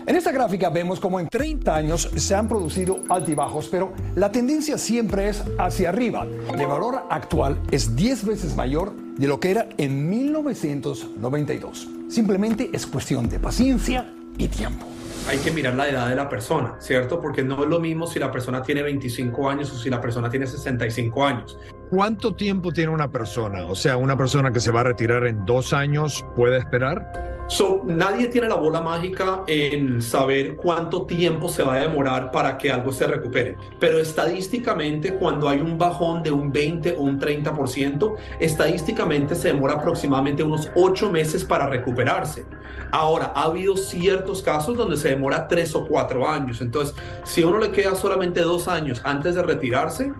En 0.10 0.15
esta 0.15 0.32
gráfica 0.32 0.72
vemos 0.72 1.00
como 1.00 1.19
en 1.19 1.28
30 1.28 1.76
años 1.76 2.10
se 2.15 2.34
han 2.34 2.48
producido 2.48 3.02
altibajos, 3.10 3.67
pero 3.69 3.93
la 4.15 4.32
tendencia 4.32 4.80
siempre 4.80 5.30
es 5.30 5.43
hacia 5.60 5.89
arriba. 5.89 6.26
El 6.52 6.65
valor 6.65 7.04
actual 7.12 7.62
es 7.69 7.95
10 7.95 8.26
veces 8.26 8.56
mayor 8.56 8.91
de 9.19 9.28
lo 9.28 9.39
que 9.39 9.52
era 9.52 9.69
en 9.78 10.10
1992. 10.10 11.88
Simplemente 12.10 12.72
es 12.74 12.88
cuestión 12.88 13.30
de 13.30 13.38
paciencia 13.38 14.12
y 14.39 14.48
tiempo 14.48 14.88
hay 15.28 15.38
que 15.38 15.52
mirar 15.52 15.76
la 15.76 15.88
edad 15.88 16.10
de 16.10 16.15
la 16.15 16.28
persona, 16.28 16.78
¿cierto? 16.80 17.22
Porque 17.22 17.43
no 17.43 17.63
es 17.63 17.69
lo 17.69 17.80
mismo 17.80 18.08
si 18.08 18.17
la 18.17 18.32
persona 18.32 18.63
tiene 18.63 18.82
25 18.82 19.48
años 19.48 19.72
o 19.72 19.78
si 19.78 19.88
la 19.91 20.02
persona 20.02 20.28
tiene 20.28 20.48
65 20.48 21.24
años. 21.24 21.56
¿Cuánto 21.91 22.34
tiempo 22.34 22.72
tiene 22.72 22.91
una 22.91 23.12
persona? 23.12 23.65
O 23.65 23.76
sea, 23.76 23.98
una 23.98 24.17
persona 24.17 24.52
que 24.52 24.60
se 24.60 24.72
va 24.72 24.80
a 24.80 24.86
retirar 24.86 25.28
en 25.28 25.45
dos 25.45 25.72
años 25.72 26.26
puede 26.36 26.58
esperar. 26.58 27.29
So, 27.49 27.81
nadie 27.83 28.27
tiene 28.27 28.47
la 28.47 28.57
bola 28.57 28.79
mágica 28.79 29.41
en 29.47 30.03
saber 30.03 30.55
cuánto 30.55 31.07
tiempo 31.07 31.49
se 31.49 31.63
va 31.63 31.73
a 31.73 31.79
demorar 31.79 32.31
para 32.31 32.59
que 32.59 32.71
algo 32.71 32.91
se 32.91 33.07
recupere. 33.07 33.57
Pero 33.79 33.97
estadísticamente, 33.97 35.15
cuando 35.15 35.49
hay 35.49 35.59
un 35.59 35.75
bajón 35.75 36.21
de 36.21 36.31
un 36.31 36.51
20 36.51 36.95
o 36.95 37.01
un 37.01 37.19
30%, 37.19 38.15
estadísticamente 38.39 39.33
se 39.33 39.47
demora 39.47 39.73
aproximadamente 39.73 40.43
unos 40.43 40.69
8 40.75 41.09
meses 41.09 41.43
para 41.43 41.65
recuperarse. 41.65 42.45
Ahora, 42.91 43.33
ha 43.35 43.45
habido 43.45 43.75
ciertos 43.77 44.43
casos 44.43 44.77
donde 44.77 44.95
se 44.95 45.09
demora 45.09 45.47
3 45.47 45.73
o 45.73 45.88
4 45.88 46.29
años. 46.29 46.62
Entonces, 46.62 46.95
si 47.23 47.43
uno 47.43 47.57
le 47.57 47.71
queda 47.71 47.95
solamente 47.95 48.41
2 48.41 48.67
años 48.67 49.01
antes 49.03 49.33
de 49.33 49.41
retirarse, 49.41 50.13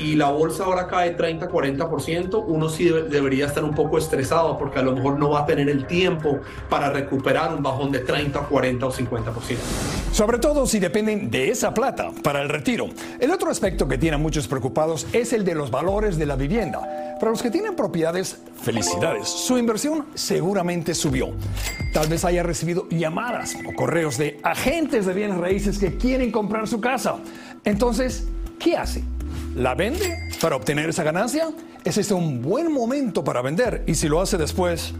y 0.00 0.16
la 0.16 0.30
bolsa 0.30 0.64
ahora 0.64 0.86
cae 0.86 1.16
30-40%, 1.16 2.42
uno 2.46 2.68
sí 2.70 2.88
debería 2.88 3.46
estar 3.46 3.62
un 3.62 3.74
poco 3.74 3.98
estresado 3.98 4.56
porque 4.56 4.78
a 4.78 4.82
lo 4.82 4.92
mejor 4.92 5.18
no 5.18 5.30
va 5.30 5.40
a 5.40 5.46
tener 5.46 5.68
el 5.68 5.86
tiempo 5.86 6.40
para 6.70 6.90
recuperar 6.90 7.54
un 7.54 7.62
bajón 7.62 7.92
de 7.92 7.98
30, 7.98 8.40
40 8.40 8.86
o 8.86 8.92
50%. 8.92 9.56
Sobre 10.12 10.38
todo 10.38 10.66
si 10.66 10.78
dependen 10.78 11.30
de 11.30 11.50
esa 11.50 11.74
plata 11.74 12.10
para 12.22 12.40
el 12.40 12.48
retiro. 12.48 12.88
El 13.18 13.30
otro 13.30 13.50
aspecto 13.50 13.86
que 13.86 13.98
tiene 13.98 14.14
a 14.14 14.18
muchos 14.18 14.48
preocupados 14.48 15.06
es 15.12 15.34
el 15.34 15.44
de 15.44 15.54
los 15.54 15.70
valores 15.70 16.16
de 16.16 16.26
la 16.26 16.36
vivienda. 16.36 16.80
Para 17.20 17.32
los 17.32 17.42
que 17.42 17.50
tienen 17.50 17.76
propiedades, 17.76 18.38
felicidades. 18.62 19.28
Su 19.28 19.58
inversión 19.58 20.06
seguramente 20.14 20.94
subió. 20.94 21.34
Tal 21.92 22.08
vez 22.08 22.24
haya 22.24 22.42
recibido 22.42 22.88
llamadas 22.88 23.54
o 23.68 23.74
correos 23.74 24.16
de 24.16 24.40
agentes 24.42 25.04
de 25.04 25.12
bienes 25.12 25.36
raíces 25.36 25.78
que 25.78 25.98
quieren 25.98 26.32
comprar 26.32 26.66
su 26.66 26.80
casa. 26.80 27.16
Entonces, 27.64 28.26
¿qué 28.58 28.76
hace? 28.76 29.04
¿La 29.54 29.74
vende 29.74 30.30
para 30.40 30.56
obtener 30.56 30.88
esa 30.90 31.02
ganancia? 31.02 31.48
¿Es 31.84 31.98
este 31.98 32.14
un 32.14 32.40
buen 32.40 32.72
momento 32.72 33.24
para 33.24 33.42
vender? 33.42 33.84
Y 33.86 33.94
si 33.94 34.08
lo 34.08 34.20
hace 34.20 34.36
después, 34.36 34.94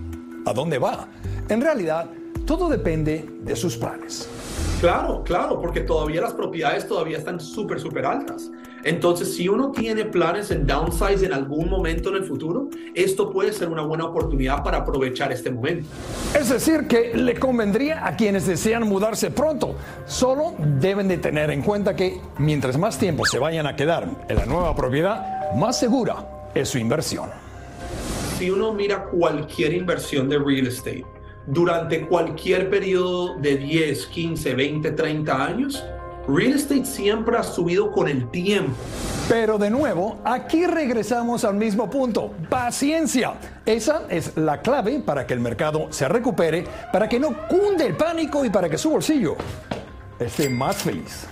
¿a 0.47 0.53
dónde 0.53 0.79
va? 0.79 1.09
En 1.49 1.61
realidad, 1.61 2.11
todo 2.47 2.69
depende 2.69 3.29
de 3.43 3.57
sus 3.57 3.77
planes. 3.77 4.29
Claro, 4.81 5.23
claro, 5.25 5.61
porque 5.61 5.81
todavía 5.81 6.23
las 6.23 6.33
propiedades 6.33 6.89
todavía 6.89 7.19
están 7.19 7.39
súper, 7.39 7.79
súper 7.79 8.07
altas. 8.07 8.51
Entonces, 8.85 9.35
si 9.35 9.49
uno 9.49 9.73
tiene 9.73 10.05
planes 10.05 10.51
en 10.51 10.67
downsize 10.67 11.25
en 11.25 11.33
algún 11.33 11.69
momento 11.69 12.11
en 12.11 12.17
el 12.17 12.25
futuro, 12.25 12.69
esto 12.95 13.31
puede 13.31 13.53
ser 13.53 13.69
una 13.69 13.83
buena 13.83 14.05
oportunidad 14.05 14.63
para 14.63 14.79
aprovechar 14.79 15.33
este 15.33 15.51
momento. 15.51 15.89
Es 16.39 16.49
decir, 16.49 16.87
que 16.87 17.15
le 17.15 17.39
convendría 17.39 18.07
a 18.07 18.17
quienes 18.17 18.47
desean 18.47 18.89
mudarse 18.89 19.31
pronto. 19.31 19.77
Solo 20.07 20.55
deben 20.81 21.09
de 21.09 21.19
tener 21.19 21.51
en 21.51 21.63
cuenta 21.63 21.95
que 21.95 22.21
mientras 22.39 22.79
más 22.79 22.99
tiempo 22.99 23.27
se 23.27 23.39
vayan 23.39 23.67
a 23.67 23.77
quedar 23.77 24.09
en 24.29 24.37
la 24.37 24.47
nueva 24.47 24.75
propiedad, 24.75 25.53
más 25.55 25.79
segura 25.79 26.51
es 26.55 26.69
su 26.69 26.79
inversión. 26.79 27.29
Si 28.39 28.51
uno 28.51 28.73
mira 28.73 29.05
cualquier 29.05 29.75
inversión 29.75 30.29
de 30.29 30.39
real 30.39 30.67
estate, 30.67 31.05
durante 31.47 32.07
cualquier 32.07 32.71
periodo 32.71 33.37
de 33.37 33.57
10, 33.57 34.07
15, 34.07 34.55
20, 34.55 34.91
30 34.93 35.45
años, 35.45 35.85
real 36.35 36.55
estate 36.55 36.85
siempre 36.85 37.37
ha 37.37 37.43
subido 37.43 37.91
con 37.93 38.09
el 38.09 38.31
tiempo. 38.31 38.75
Pero 39.29 39.59
de 39.59 39.71
nuevo, 39.71 40.21
aquí 40.25 40.67
regresamos 40.67 41.45
al 41.45 41.55
mismo 41.55 41.89
punto, 41.89 42.33
paciencia. 42.49 43.35
Esa 43.65 44.03
es 44.09 44.37
la 44.37 44.61
clave 44.61 45.01
para 45.01 45.27
que 45.27 45.35
el 45.35 45.41
mercado 45.41 45.89
se 45.91 46.09
recupere, 46.09 46.65
para 46.93 47.09
que 47.09 47.21
no 47.21 47.47
cunde 47.49 47.87
el 47.87 47.97
pánico 47.97 48.45
y 48.45 48.51
para 48.51 48.69
que 48.69 48.77
su 48.77 48.91
bolsillo 48.91 49.37
esté 50.19 50.49
más 50.49 50.77
feliz. 50.77 51.27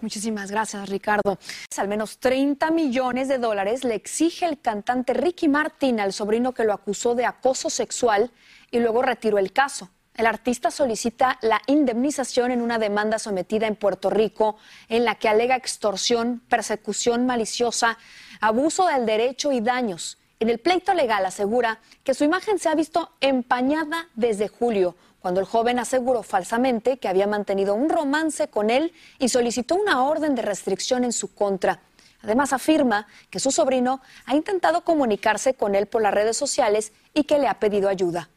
Muchísimas 0.00 0.50
gracias, 0.50 0.88
Ricardo. 0.88 1.38
Al 1.76 1.88
menos 1.88 2.18
30 2.18 2.70
millones 2.70 3.28
de 3.28 3.38
dólares 3.38 3.82
le 3.82 3.94
exige 3.94 4.46
el 4.46 4.60
cantante 4.60 5.14
Ricky 5.14 5.48
Martin 5.48 5.98
al 5.98 6.12
sobrino 6.12 6.52
que 6.52 6.64
lo 6.64 6.72
acusó 6.72 7.14
de 7.14 7.26
acoso 7.26 7.70
sexual 7.70 8.30
y 8.70 8.78
luego 8.78 9.02
retiró 9.02 9.38
el 9.38 9.52
caso. 9.52 9.90
El 10.16 10.24
artista 10.24 10.70
solicita 10.70 11.38
la 11.42 11.60
indemnización 11.66 12.50
en 12.50 12.62
una 12.62 12.78
demanda 12.78 13.18
sometida 13.18 13.66
en 13.66 13.76
Puerto 13.76 14.08
Rico 14.08 14.56
en 14.88 15.04
la 15.04 15.16
que 15.16 15.28
alega 15.28 15.56
extorsión, 15.56 16.40
persecución 16.48 17.26
maliciosa, 17.26 17.98
abuso 18.40 18.86
del 18.86 19.04
derecho 19.04 19.52
y 19.52 19.60
daños. 19.60 20.16
En 20.40 20.48
el 20.48 20.58
pleito 20.58 20.94
legal 20.94 21.26
asegura 21.26 21.80
que 22.02 22.14
su 22.14 22.24
imagen 22.24 22.58
se 22.58 22.70
ha 22.70 22.74
visto 22.74 23.10
empañada 23.20 24.08
desde 24.14 24.48
julio, 24.48 24.96
cuando 25.20 25.40
el 25.40 25.46
joven 25.46 25.78
aseguró 25.78 26.22
falsamente 26.22 26.96
que 26.96 27.08
había 27.08 27.26
mantenido 27.26 27.74
un 27.74 27.90
romance 27.90 28.48
con 28.48 28.70
él 28.70 28.94
y 29.18 29.28
solicitó 29.28 29.74
una 29.74 30.02
orden 30.02 30.34
de 30.34 30.40
restricción 30.40 31.04
en 31.04 31.12
su 31.12 31.34
contra. 31.34 31.80
Además 32.22 32.54
afirma 32.54 33.06
que 33.28 33.38
su 33.38 33.50
sobrino 33.50 34.00
ha 34.24 34.34
intentado 34.34 34.80
comunicarse 34.80 35.52
con 35.52 35.74
él 35.74 35.86
por 35.86 36.00
las 36.00 36.14
redes 36.14 36.38
sociales 36.38 36.94
y 37.12 37.24
que 37.24 37.38
le 37.38 37.48
ha 37.48 37.60
pedido 37.60 37.90
ayuda. 37.90 38.30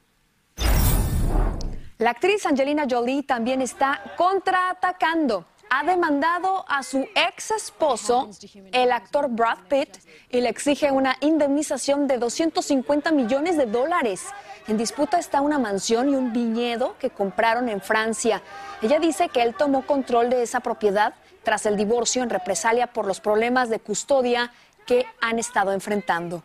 La 2.00 2.12
actriz 2.12 2.46
Angelina 2.46 2.86
Jolie 2.90 3.24
también 3.24 3.62
está 3.62 4.02
contraatacando. 4.16 5.44
Ha 5.70 5.84
demandado 5.84 6.64
a 6.70 6.82
su 6.82 7.06
ex 7.14 7.52
esposo, 7.52 8.30
el 8.72 8.94
actor 8.94 9.28
Brad 9.30 9.58
Pitt, 9.68 9.98
y 10.30 10.40
le 10.40 10.48
exige 10.48 10.92
una 10.94 11.18
indemnización 11.20 12.08
de 12.08 12.18
250 12.18 13.12
millones 13.12 13.58
de 13.58 13.66
dólares. 13.66 14.28
En 14.70 14.78
disputa 14.78 15.20
está 15.20 15.42
una 15.42 15.60
mansión 15.60 16.08
y 16.08 16.16
un 16.16 16.32
viñedo 16.32 16.96
que 17.00 17.10
compraron 17.10 17.68
en 17.68 17.82
Francia. 17.82 18.42
Ella 18.82 19.00
dice 19.00 19.28
que 19.28 19.42
él 19.42 19.54
tomó 19.54 19.86
control 19.86 20.30
de 20.30 20.42
esa 20.42 20.62
propiedad 20.62 21.16
tras 21.44 21.66
el 21.66 21.76
divorcio 21.76 22.24
en 22.24 22.30
represalia 22.30 22.88
por 22.88 23.06
los 23.06 23.20
problemas 23.20 23.70
de 23.70 23.82
custodia 23.82 24.54
que 24.86 25.06
han 25.20 25.38
estado 25.38 25.74
enfrentando. 25.74 26.44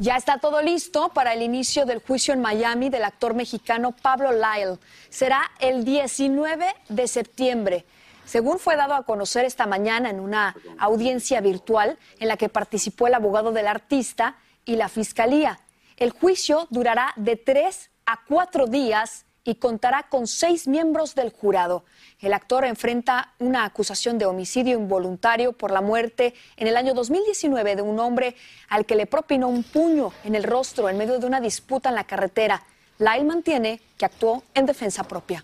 Ya 0.00 0.16
está 0.16 0.38
todo 0.38 0.62
listo 0.62 1.08
para 1.08 1.34
el 1.34 1.42
inicio 1.42 1.84
del 1.84 1.98
juicio 1.98 2.32
en 2.32 2.40
Miami 2.40 2.88
del 2.88 3.02
actor 3.02 3.34
mexicano 3.34 3.90
Pablo 3.90 4.30
Lyle. 4.30 4.78
Será 5.10 5.50
el 5.58 5.84
19 5.84 6.66
de 6.88 7.08
septiembre. 7.08 7.84
Según 8.24 8.60
fue 8.60 8.76
dado 8.76 8.94
a 8.94 9.02
conocer 9.02 9.44
esta 9.44 9.66
mañana 9.66 10.08
en 10.10 10.20
una 10.20 10.54
audiencia 10.78 11.40
virtual 11.40 11.98
en 12.20 12.28
la 12.28 12.36
que 12.36 12.48
participó 12.48 13.08
el 13.08 13.14
abogado 13.14 13.50
del 13.50 13.66
artista 13.66 14.36
y 14.64 14.76
la 14.76 14.88
fiscalía, 14.88 15.58
el 15.96 16.12
juicio 16.12 16.68
durará 16.70 17.12
de 17.16 17.34
tres 17.34 17.90
a 18.06 18.20
cuatro 18.24 18.68
días 18.68 19.26
y 19.48 19.54
contará 19.54 20.02
con 20.10 20.26
seis 20.26 20.68
miembros 20.68 21.14
del 21.14 21.32
jurado. 21.32 21.82
El 22.20 22.34
actor 22.34 22.66
enfrenta 22.66 23.32
una 23.38 23.64
acusación 23.64 24.18
de 24.18 24.26
homicidio 24.26 24.78
involuntario 24.78 25.54
por 25.54 25.70
la 25.70 25.80
muerte 25.80 26.34
en 26.58 26.66
el 26.66 26.76
año 26.76 26.92
2019 26.92 27.76
de 27.76 27.80
un 27.80 27.98
hombre 27.98 28.36
al 28.68 28.84
que 28.84 28.94
le 28.94 29.06
propinó 29.06 29.48
un 29.48 29.62
puño 29.62 30.12
en 30.22 30.34
el 30.34 30.44
rostro 30.44 30.90
en 30.90 30.98
medio 30.98 31.18
de 31.18 31.24
una 31.24 31.40
disputa 31.40 31.88
en 31.88 31.94
la 31.94 32.04
carretera. 32.04 32.62
Lyle 32.98 33.24
mantiene 33.24 33.80
que 33.96 34.04
actuó 34.04 34.42
en 34.52 34.66
defensa 34.66 35.04
propia. 35.04 35.42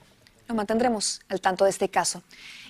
Lo 0.48 0.54
mantendremos 0.54 1.22
al 1.30 1.40
tanto 1.40 1.64
de 1.64 1.70
este 1.70 1.88
caso. 1.88 2.22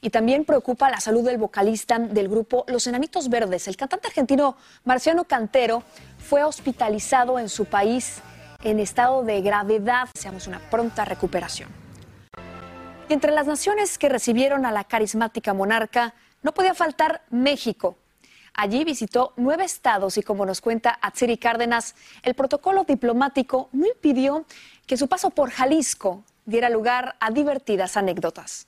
Y 0.03 0.11
también 0.11 0.45
preocupa 0.45 0.89
la 0.89 1.01
salud 1.01 1.25
del 1.25 1.39
vocalista 1.39 1.99
del 1.99 2.29
grupo 2.29 2.65
Los 2.69 2.87
Enanitos 2.87 3.29
Verdes. 3.29 3.67
El 3.67 3.77
cantante 3.77 4.07
argentino 4.07 4.57
Marciano 4.85 5.25
Cantero 5.25 5.83
fue 6.17 6.45
hospitalizado 6.45 7.41
en 7.41 7.49
su 7.49 7.65
país 7.65 8.23
en 8.65 8.81
estado 8.81 9.23
de 9.23 9.41
gravedad. 9.43 10.09
Deseamos 10.15 10.47
una 10.47 10.59
pronta 10.71 11.05
recuperación. 11.05 11.69
entre 13.11 13.33
las 13.33 13.47
naciones 13.47 13.99
que 13.99 14.09
recibieron 14.09 14.65
a 14.65 14.73
la 14.73 14.85
carismática 14.85 15.53
monarca, 15.53 16.15
no 16.43 16.53
podía 16.53 16.75
faltar 16.75 17.23
México. 17.31 17.97
Allí 18.55 18.83
visitó 18.85 19.35
nueve 19.37 19.65
estados 19.65 20.17
y 20.17 20.23
como 20.23 20.47
nos 20.47 20.61
cuenta 20.61 20.99
Atsiri 21.03 21.37
Cárdenas, 21.37 21.95
el 22.23 22.35
protocolo 22.35 22.85
diplomático 22.85 23.69
no 23.73 23.87
impidió 23.87 24.47
que 24.87 24.97
su 24.97 25.07
paso 25.07 25.31
por 25.31 25.51
Jalisco 25.51 26.25
diera 26.47 26.71
lugar 26.71 27.17
a 27.21 27.31
divertidas 27.31 27.97
anécdotas. 27.97 28.67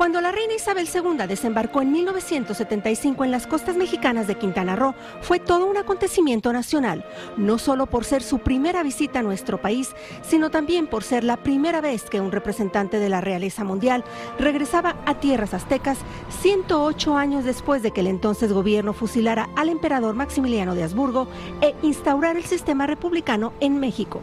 Cuando 0.00 0.22
la 0.22 0.32
reina 0.32 0.54
Isabel 0.54 0.88
II 0.88 1.26
desembarcó 1.28 1.82
en 1.82 1.92
1975 1.92 3.22
en 3.22 3.30
las 3.30 3.46
costas 3.46 3.76
mexicanas 3.76 4.26
de 4.26 4.34
Quintana 4.34 4.74
Roo, 4.74 4.94
fue 5.20 5.40
todo 5.40 5.66
un 5.66 5.76
acontecimiento 5.76 6.54
nacional, 6.54 7.04
no 7.36 7.58
solo 7.58 7.84
por 7.84 8.06
ser 8.06 8.22
su 8.22 8.38
primera 8.38 8.82
visita 8.82 9.18
a 9.18 9.22
nuestro 9.22 9.60
país, 9.60 9.90
sino 10.22 10.50
también 10.50 10.86
por 10.86 11.04
ser 11.04 11.22
la 11.22 11.36
primera 11.36 11.82
vez 11.82 12.04
que 12.04 12.22
un 12.22 12.32
representante 12.32 12.98
de 12.98 13.10
la 13.10 13.20
realeza 13.20 13.62
mundial 13.62 14.02
regresaba 14.38 14.96
a 15.04 15.20
tierras 15.20 15.52
aztecas 15.52 15.98
108 16.40 17.18
años 17.18 17.44
después 17.44 17.82
de 17.82 17.90
que 17.90 18.00
el 18.00 18.06
entonces 18.06 18.54
gobierno 18.54 18.94
fusilara 18.94 19.50
al 19.54 19.68
emperador 19.68 20.14
Maximiliano 20.14 20.74
de 20.74 20.84
Habsburgo 20.84 21.28
e 21.60 21.74
instaurara 21.82 22.38
el 22.38 22.46
sistema 22.46 22.86
republicano 22.86 23.52
en 23.60 23.78
México 23.78 24.22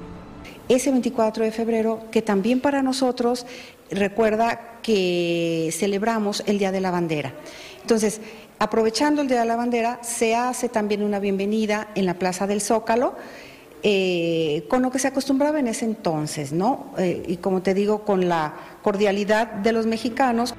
ese 0.69 0.91
24 0.91 1.43
de 1.43 1.51
febrero, 1.51 2.01
que 2.11 2.21
también 2.21 2.59
para 2.59 2.81
nosotros 2.81 3.45
recuerda 3.89 4.79
que 4.81 5.69
celebramos 5.71 6.43
el 6.45 6.59
Día 6.59 6.71
de 6.71 6.81
la 6.81 6.91
Bandera. 6.91 7.33
Entonces, 7.81 8.21
aprovechando 8.59 9.21
el 9.21 9.27
Día 9.27 9.39
de 9.41 9.45
la 9.45 9.55
Bandera, 9.55 9.99
se 10.01 10.35
hace 10.35 10.69
también 10.69 11.03
una 11.03 11.19
bienvenida 11.19 11.89
en 11.95 12.05
la 12.05 12.15
Plaza 12.15 12.47
del 12.47 12.61
Zócalo. 12.61 13.15
Eh, 13.83 14.65
con 14.69 14.81
lo 14.81 14.89
que 14.89 14.97
se 14.97 15.07
acostumbraba 15.07 15.59
en 15.59 15.67
ese 15.67 15.85
entonces, 15.85 16.51
¿no? 16.51 16.93
Eh, 16.97 17.23
y 17.27 17.37
como 17.37 17.61
te 17.61 17.75
digo, 17.75 18.03
con 18.05 18.27
la 18.27 18.55
cordialidad 18.81 19.47
de 19.47 19.71
los 19.71 19.85
mexicanos. 19.85 20.55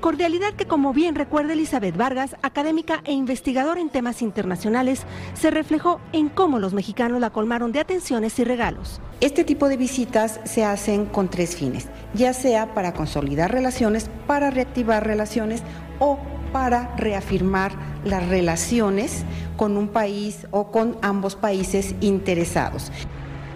Cordialidad 0.00 0.52
que, 0.54 0.66
como 0.66 0.92
bien 0.92 1.16
recuerda 1.16 1.54
Elizabeth 1.54 1.96
Vargas, 1.96 2.36
académica 2.42 3.02
e 3.04 3.12
investigadora 3.12 3.80
en 3.80 3.90
temas 3.90 4.22
internacionales, 4.22 5.02
se 5.34 5.50
reflejó 5.50 6.00
en 6.12 6.28
cómo 6.28 6.60
los 6.60 6.72
mexicanos 6.72 7.20
la 7.20 7.30
colmaron 7.30 7.72
de 7.72 7.80
atenciones 7.80 8.38
y 8.38 8.44
regalos. 8.44 9.00
Este 9.20 9.42
tipo 9.42 9.68
de 9.68 9.76
visitas 9.76 10.38
se 10.44 10.64
hacen 10.64 11.06
con 11.06 11.28
tres 11.28 11.56
fines, 11.56 11.88
ya 12.14 12.32
sea 12.32 12.74
para 12.74 12.94
consolidar 12.94 13.50
relaciones, 13.50 14.08
para 14.28 14.50
reactivar 14.50 15.04
relaciones 15.04 15.64
o 15.98 16.20
para 16.52 16.94
reafirmar 16.96 17.72
las 18.04 18.28
relaciones 18.28 19.24
con 19.56 19.76
un 19.76 19.88
país 19.88 20.46
o 20.52 20.70
con 20.70 20.96
ambos 21.02 21.34
países 21.34 21.96
interesados. 22.00 22.92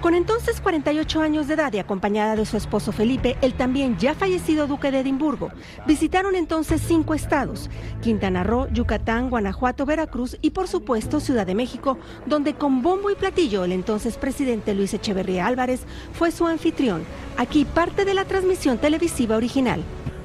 Con 0.02 0.16
entonces 0.16 0.60
48 0.60 1.20
años 1.20 1.46
de 1.46 1.54
edad 1.54 1.72
y 1.72 1.78
acompañada 1.78 2.34
de 2.34 2.44
su 2.44 2.56
esposo 2.56 2.90
Felipe, 2.90 3.36
el 3.40 3.54
también 3.54 3.96
ya 3.98 4.14
fallecido 4.14 4.66
duque 4.66 4.90
de 4.90 4.98
Edimburgo, 4.98 5.50
visitaron 5.86 6.34
entonces 6.34 6.82
cinco 6.84 7.14
estados, 7.14 7.70
Quintana 8.00 8.42
Roo, 8.42 8.66
Yucatán, 8.72 9.30
Guanajuato, 9.30 9.86
Veracruz 9.86 10.36
y 10.42 10.50
por 10.50 10.66
supuesto 10.66 11.20
Ciudad 11.20 11.46
de 11.46 11.54
México, 11.54 11.98
donde 12.26 12.54
con 12.54 12.82
bombo 12.82 13.12
y 13.12 13.14
platillo 13.14 13.62
el 13.62 13.70
entonces 13.70 14.16
presidente 14.16 14.74
Luis 14.74 14.92
Echeverría 14.92 15.46
Álvarez 15.46 15.84
fue 16.14 16.32
su 16.32 16.48
anfitrión. 16.48 17.04
Aquí 17.36 17.64
parte 17.64 18.04
de 18.04 18.14
la 18.14 18.24
transmisión 18.24 18.78
televisiva 18.78 19.36
original. 19.36 19.84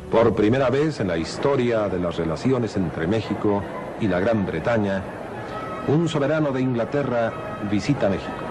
Por 0.09 0.33
primera 0.33 0.71
vez 0.71 0.99
en 1.01 1.09
la 1.09 1.19
historia 1.19 1.87
de 1.87 1.99
las 1.99 2.17
relaciones 2.17 2.75
entre 2.77 3.05
México 3.05 3.61
y 4.01 4.07
la 4.07 4.19
Gran 4.19 4.43
Bretaña, 4.43 5.03
un 5.87 6.09
soberano 6.09 6.51
de 6.51 6.61
Inglaterra 6.61 7.59
visita 7.69 8.09
México. 8.09 8.47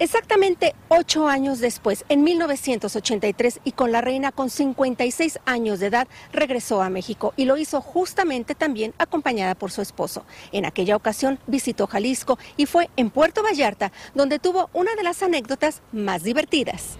Exactamente 0.00 0.74
ocho 0.88 1.28
años 1.28 1.58
después, 1.58 2.06
en 2.08 2.22
1983, 2.24 3.60
y 3.64 3.72
con 3.72 3.92
la 3.92 4.00
reina 4.00 4.32
con 4.32 4.48
56 4.48 5.40
años 5.44 5.78
de 5.78 5.88
edad, 5.88 6.08
regresó 6.32 6.80
a 6.80 6.88
México 6.88 7.34
y 7.36 7.44
lo 7.44 7.58
hizo 7.58 7.82
justamente 7.82 8.54
también 8.54 8.94
acompañada 8.96 9.54
por 9.54 9.70
su 9.70 9.82
esposo. 9.82 10.24
En 10.52 10.64
aquella 10.64 10.96
ocasión 10.96 11.38
visitó 11.46 11.86
Jalisco 11.86 12.38
y 12.56 12.64
fue 12.64 12.88
en 12.96 13.10
Puerto 13.10 13.42
Vallarta 13.42 13.92
donde 14.14 14.38
tuvo 14.38 14.70
una 14.72 14.94
de 14.94 15.02
las 15.02 15.22
anécdotas 15.22 15.82
más 15.92 16.22
divertidas. 16.22 16.96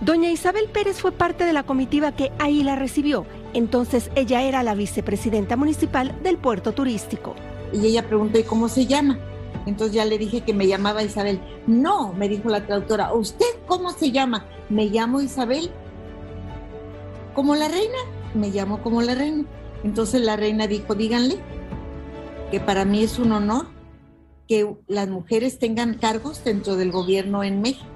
Doña 0.00 0.30
Isabel 0.30 0.68
Pérez 0.72 1.00
fue 1.00 1.10
parte 1.10 1.44
de 1.46 1.52
la 1.52 1.64
comitiva 1.64 2.14
que 2.14 2.30
ahí 2.38 2.62
la 2.62 2.76
recibió. 2.76 3.26
Entonces 3.52 4.12
ella 4.14 4.42
era 4.42 4.62
la 4.62 4.76
vicepresidenta 4.76 5.56
municipal 5.56 6.22
del 6.22 6.38
puerto 6.38 6.70
turístico. 6.70 7.34
Y 7.72 7.84
ella 7.84 8.06
preguntó, 8.06 8.38
¿y 8.38 8.44
cómo 8.44 8.68
se 8.68 8.86
llama? 8.86 9.18
Entonces 9.66 9.94
ya 9.94 10.04
le 10.04 10.18
dije 10.18 10.42
que 10.42 10.54
me 10.54 10.66
llamaba 10.66 11.02
Isabel. 11.02 11.40
No, 11.66 12.12
me 12.12 12.28
dijo 12.28 12.48
la 12.48 12.66
traductora, 12.66 13.12
¿usted 13.14 13.46
cómo 13.66 13.90
se 13.90 14.10
llama? 14.10 14.46
Me 14.68 14.86
llamo 14.86 15.20
Isabel. 15.20 15.70
¿Como 17.34 17.56
la 17.56 17.68
reina? 17.68 17.98
Me 18.34 18.50
llamo 18.50 18.82
como 18.82 19.02
la 19.02 19.14
reina. 19.14 19.44
Entonces 19.82 20.20
la 20.22 20.36
reina 20.36 20.66
dijo, 20.66 20.94
díganle 20.94 21.36
que 22.50 22.60
para 22.60 22.84
mí 22.84 23.02
es 23.02 23.18
un 23.18 23.32
honor 23.32 23.66
que 24.46 24.76
las 24.86 25.08
mujeres 25.08 25.58
tengan 25.58 25.94
cargos 25.94 26.44
dentro 26.44 26.76
del 26.76 26.92
gobierno 26.92 27.42
en 27.42 27.62
México, 27.62 27.86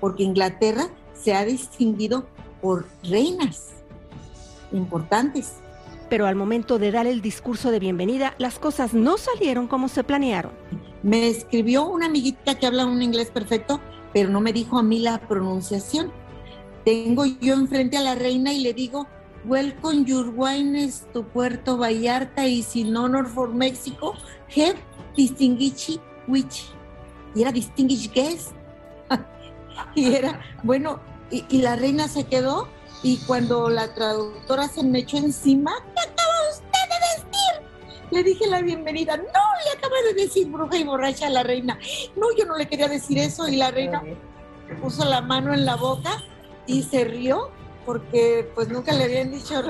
porque 0.00 0.24
Inglaterra 0.24 0.88
se 1.12 1.34
ha 1.34 1.44
distinguido 1.44 2.26
por 2.60 2.86
reinas 3.04 3.70
importantes 4.72 5.63
pero 6.14 6.28
al 6.28 6.36
momento 6.36 6.78
de 6.78 6.92
dar 6.92 7.08
el 7.08 7.20
discurso 7.20 7.72
de 7.72 7.80
bienvenida, 7.80 8.36
las 8.38 8.60
cosas 8.60 8.94
no 8.94 9.18
salieron 9.18 9.66
como 9.66 9.88
se 9.88 10.04
planearon. 10.04 10.52
Me 11.02 11.26
escribió 11.26 11.88
una 11.88 12.06
amiguita 12.06 12.56
que 12.56 12.68
habla 12.68 12.86
un 12.86 13.02
inglés 13.02 13.32
perfecto, 13.32 13.80
pero 14.12 14.30
no 14.30 14.40
me 14.40 14.52
dijo 14.52 14.78
a 14.78 14.84
mí 14.84 15.00
la 15.00 15.18
pronunciación. 15.18 16.12
Tengo 16.84 17.24
yo 17.24 17.54
enfrente 17.54 17.96
a 17.96 18.00
la 18.00 18.14
reina 18.14 18.52
y 18.52 18.60
le 18.60 18.72
digo, 18.74 19.08
Welcome 19.44 20.04
your 20.04 20.32
wines 20.36 21.04
to 21.12 21.24
Puerto 21.24 21.78
Vallarta 21.78 22.46
y 22.46 22.62
sin 22.62 22.96
honor 22.96 23.26
for 23.26 23.52
Mexico, 23.52 24.14
have 24.56 24.76
distinguished 25.16 26.00
which. 26.28 26.62
Y 27.34 27.42
era 27.42 27.50
distinguished 27.50 28.14
guest. 28.14 28.52
y 29.96 30.14
era, 30.14 30.40
bueno, 30.62 31.00
y, 31.32 31.44
y 31.48 31.62
la 31.62 31.74
reina 31.74 32.06
se 32.06 32.22
quedó 32.22 32.68
y 33.04 33.18
cuando 33.26 33.68
la 33.68 33.94
traductora 33.94 34.66
se 34.66 34.82
me 34.82 35.00
echó 35.00 35.18
encima, 35.18 35.72
Le 38.14 38.22
dije 38.22 38.46
la 38.46 38.62
bienvenida. 38.62 39.16
No, 39.16 39.24
le 39.24 39.76
acaba 39.76 39.96
de 40.06 40.14
decir 40.14 40.46
bruja 40.46 40.76
y 40.76 40.84
borracha 40.84 41.26
a 41.26 41.30
la 41.30 41.42
reina. 41.42 41.76
No, 42.14 42.28
yo 42.38 42.44
no 42.46 42.56
le 42.56 42.68
quería 42.68 42.86
decir 42.86 43.18
eso. 43.18 43.48
Y 43.48 43.56
la 43.56 43.72
reina 43.72 44.04
puso 44.80 45.04
la 45.04 45.20
mano 45.20 45.52
en 45.52 45.64
la 45.64 45.74
boca 45.74 46.22
y 46.66 46.84
se 46.84 47.04
rió 47.04 47.50
porque 47.84 48.48
pues 48.54 48.68
nunca 48.68 48.92
le 48.92 49.04
habían 49.04 49.32
dicho 49.32 49.60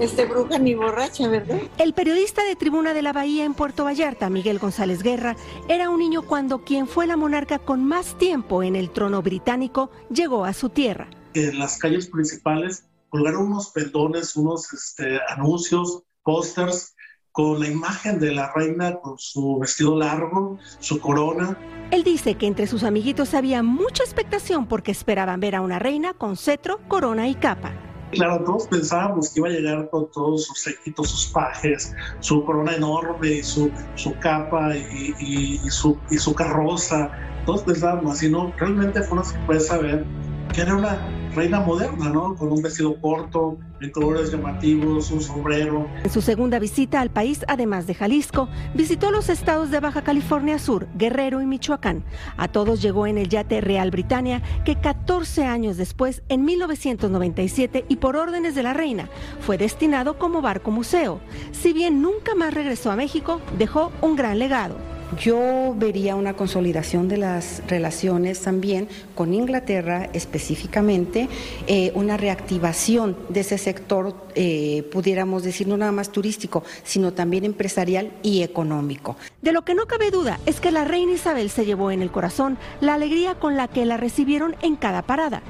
este 0.00 0.24
bruja 0.24 0.58
ni 0.58 0.74
borracha, 0.74 1.28
¿verdad? 1.28 1.60
El 1.76 1.92
periodista 1.92 2.42
de 2.44 2.56
Tribuna 2.56 2.94
de 2.94 3.02
la 3.02 3.12
Bahía 3.12 3.44
en 3.44 3.52
Puerto 3.52 3.84
Vallarta, 3.84 4.30
Miguel 4.30 4.58
González 4.58 5.02
Guerra, 5.02 5.36
era 5.68 5.90
un 5.90 5.98
niño 5.98 6.22
cuando 6.22 6.64
quien 6.64 6.88
fue 6.88 7.06
la 7.06 7.18
monarca 7.18 7.58
con 7.58 7.84
más 7.84 8.16
tiempo 8.16 8.62
en 8.62 8.74
el 8.74 8.90
trono 8.90 9.20
británico 9.22 9.90
llegó 10.10 10.44
a 10.44 10.54
su 10.54 10.70
tierra 10.70 11.08
en 11.34 11.58
las 11.58 11.78
calles 11.78 12.08
principales 12.08 12.84
colgaron 13.08 13.46
unos 13.46 13.70
pendones, 13.70 14.36
unos 14.36 14.72
este, 14.72 15.20
anuncios, 15.28 16.02
pósters 16.22 16.94
con 17.32 17.60
la 17.60 17.68
imagen 17.68 18.20
de 18.20 18.32
la 18.32 18.52
reina 18.52 18.94
con 19.00 19.18
su 19.18 19.58
vestido 19.58 19.98
largo, 19.98 20.58
su 20.78 21.00
corona. 21.00 21.58
Él 21.90 22.04
dice 22.04 22.36
que 22.36 22.46
entre 22.46 22.66
sus 22.66 22.84
amiguitos 22.84 23.34
había 23.34 23.62
mucha 23.62 24.02
expectación 24.02 24.66
porque 24.66 24.92
esperaban 24.92 25.40
ver 25.40 25.56
a 25.56 25.62
una 25.62 25.78
reina 25.78 26.12
con 26.14 26.36
cetro, 26.36 26.80
corona 26.88 27.28
y 27.28 27.34
capa. 27.34 27.72
Claro, 28.12 28.44
todos 28.44 28.66
pensábamos 28.66 29.30
que 29.30 29.40
iba 29.40 29.48
a 29.48 29.52
llegar 29.52 29.88
con 29.88 30.10
todos 30.10 30.44
sus 30.44 30.60
séquitos, 30.60 31.08
sus 31.08 31.26
pajes, 31.32 31.94
su 32.20 32.44
corona 32.44 32.74
enorme 32.74 33.28
y 33.28 33.42
su, 33.42 33.70
su 33.94 34.14
capa 34.18 34.76
y, 34.76 35.58
su, 35.70 35.98
y 36.10 36.18
su 36.18 36.34
carroza. 36.34 37.10
Todos 37.46 37.62
pensábamos 37.62 38.16
así, 38.16 38.28
¿no? 38.28 38.52
Realmente 38.58 39.02
fue 39.02 39.18
una 39.18 39.24
sorpresa 39.24 39.78
ver 39.78 40.04
que 40.52 40.60
era 40.60 40.76
una 40.76 40.98
reina 41.34 41.60
moderna, 41.60 42.08
¿no? 42.08 42.34
Con 42.34 42.52
un 42.52 42.62
vestido 42.62 43.00
corto, 43.00 43.58
de 43.80 43.90
colores 43.90 44.30
llamativos, 44.30 45.10
un 45.10 45.20
sombrero. 45.20 45.88
En 46.04 46.10
su 46.10 46.20
segunda 46.20 46.58
visita 46.58 47.00
al 47.00 47.10
país, 47.10 47.44
además 47.48 47.86
de 47.86 47.94
Jalisco, 47.94 48.48
visitó 48.74 49.10
los 49.10 49.28
estados 49.28 49.70
de 49.70 49.80
Baja 49.80 50.02
California 50.02 50.58
Sur, 50.58 50.86
Guerrero 50.96 51.40
y 51.40 51.46
Michoacán. 51.46 52.04
A 52.36 52.48
todos 52.48 52.80
llegó 52.82 53.06
en 53.06 53.18
el 53.18 53.28
yate 53.28 53.60
Real 53.60 53.90
Britannia, 53.90 54.42
que 54.64 54.76
14 54.76 55.44
años 55.44 55.76
después, 55.76 56.22
en 56.28 56.44
1997 56.44 57.86
y 57.88 57.96
por 57.96 58.16
órdenes 58.16 58.54
de 58.54 58.62
la 58.62 58.74
reina, 58.74 59.08
fue 59.40 59.58
destinado 59.58 60.18
como 60.18 60.42
barco 60.42 60.70
museo. 60.70 61.20
Si 61.50 61.72
bien 61.72 62.02
nunca 62.02 62.34
más 62.34 62.54
regresó 62.54 62.90
a 62.90 62.96
México, 62.96 63.40
dejó 63.58 63.92
un 64.00 64.16
gran 64.16 64.38
legado. 64.38 64.91
Yo 65.18 65.74
vería 65.76 66.16
una 66.16 66.34
consolidación 66.34 67.06
de 67.06 67.18
las 67.18 67.62
relaciones 67.68 68.40
también 68.40 68.88
con 69.14 69.34
Inglaterra 69.34 70.08
específicamente, 70.14 71.28
eh, 71.66 71.92
una 71.94 72.16
reactivación 72.16 73.16
de 73.28 73.40
ese 73.40 73.58
sector, 73.58 74.14
eh, 74.34 74.88
pudiéramos 74.90 75.42
decir, 75.42 75.68
no 75.68 75.76
nada 75.76 75.92
más 75.92 76.10
turístico, 76.10 76.64
sino 76.82 77.12
también 77.12 77.44
empresarial 77.44 78.12
y 78.22 78.42
económico. 78.42 79.16
De 79.42 79.52
lo 79.52 79.62
que 79.62 79.74
no 79.74 79.86
cabe 79.86 80.10
duda 80.10 80.40
es 80.46 80.60
que 80.60 80.70
la 80.70 80.84
reina 80.84 81.12
Isabel 81.12 81.50
se 81.50 81.66
llevó 81.66 81.90
en 81.90 82.00
el 82.00 82.10
corazón 82.10 82.56
la 82.80 82.94
alegría 82.94 83.34
con 83.34 83.56
la 83.56 83.68
que 83.68 83.84
la 83.84 83.98
recibieron 83.98 84.56
en 84.62 84.76
cada 84.76 85.02
parada. 85.02 85.42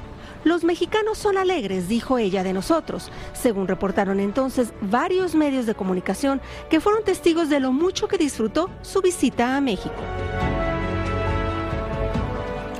Los 0.43 0.65
mexicanos 0.65 1.17
son 1.17 1.37
alegres, 1.37 1.87
dijo 1.87 2.17
ella 2.17 2.43
de 2.43 2.51
nosotros, 2.51 3.09
según 3.33 3.67
reportaron 3.67 4.19
entonces 4.19 4.73
varios 4.81 5.35
medios 5.35 5.65
de 5.65 5.73
comunicación 5.73 6.41
que 6.69 6.81
fueron 6.81 7.05
testigos 7.05 7.49
de 7.49 7.61
lo 7.61 7.71
mucho 7.71 8.09
que 8.09 8.17
disfrutó 8.17 8.69
su 8.81 9.01
visita 9.01 9.55
a 9.55 9.61
México. 9.61 9.95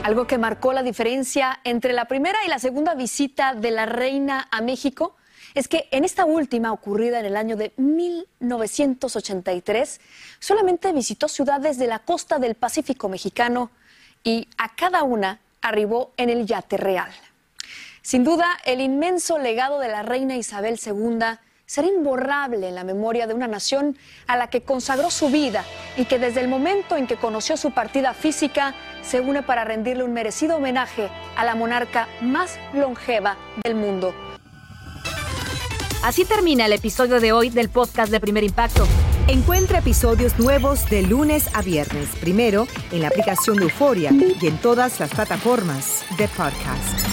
Algo 0.04 0.28
que 0.28 0.38
marcó 0.38 0.74
la 0.74 0.84
diferencia 0.84 1.62
entre 1.64 1.94
la 1.94 2.04
primera 2.06 2.38
y 2.46 2.50
la 2.50 2.60
segunda 2.60 2.94
visita 2.96 3.56
de 3.56 3.72
la 3.72 3.86
reina 3.86 4.50
a 4.52 4.60
México 4.60 5.16
es 5.54 5.70
que 5.70 5.88
en 5.92 6.04
esta 6.04 6.26
última, 6.26 6.74
ocurrida 6.74 7.22
en 7.22 7.26
el 7.26 7.38
año 7.38 7.56
de 7.56 7.72
1983, 7.78 10.02
solamente 10.40 10.92
visitó 10.92 11.30
ciudades 11.30 11.78
de 11.78 11.88
la 11.88 12.00
costa 12.00 12.40
del 12.40 12.56
Pacífico 12.56 13.08
mexicano 13.08 13.72
y 14.24 14.50
a 14.58 14.76
cada 14.76 15.04
una 15.04 15.40
arribó 15.62 16.12
en 16.18 16.30
el 16.30 16.46
yate 16.46 16.76
real. 16.76 17.14
Sin 18.04 18.26
duda, 18.26 18.46
el 18.66 18.82
inmenso 18.82 19.38
legado 19.38 19.80
de 19.80 19.88
la 19.88 20.04
reina 20.04 20.36
Isabel 20.36 20.78
II 20.86 21.20
será 21.66 21.88
imborrable 21.88 22.68
en 22.68 22.76
la 22.76 22.84
memoria 22.84 23.28
de 23.28 23.34
una 23.34 23.48
nación 23.48 23.98
a 24.28 24.36
la 24.36 24.48
que 24.48 24.62
consagró 24.62 25.10
su 25.10 25.30
vida 25.30 25.64
y 25.96 26.04
que 26.04 26.20
desde 26.20 26.42
el 26.42 26.50
momento 26.50 26.98
en 26.98 27.08
que 27.08 27.16
conoció 27.16 27.56
su 27.56 27.72
partida 27.72 28.14
física 28.14 28.76
se 29.02 29.22
une 29.22 29.42
para 29.42 29.64
rendirle 29.64 30.04
un 30.04 30.12
merecido 30.12 30.58
homenaje 30.58 31.10
a 31.38 31.46
la 31.46 31.56
monarca 31.56 32.10
más 32.22 32.60
longeva 32.74 33.38
del 33.64 33.76
mundo. 33.76 34.14
Así 36.04 36.26
termina 36.26 36.66
el 36.66 36.74
episodio 36.74 37.22
de 37.22 37.32
hoy 37.32 37.50
del 37.52 37.70
podcast 37.70 38.12
de 38.12 38.20
Primer 38.20 38.44
Impacto. 38.44 38.86
Encuentra 39.30 39.80
episodios 39.80 40.38
nuevos 40.38 40.90
de 40.90 41.04
lunes 41.04 41.50
a 41.54 41.62
viernes, 41.62 42.10
primero 42.20 42.68
en 42.92 43.02
la 43.02 43.08
aplicación 43.08 43.56
de 43.56 43.64
Euforia 43.64 44.12
y 44.12 44.46
en 44.46 44.58
todas 44.58 45.00
las 45.00 45.12
plataformas 45.12 46.04
de 46.18 46.28
podcast. 46.28 47.13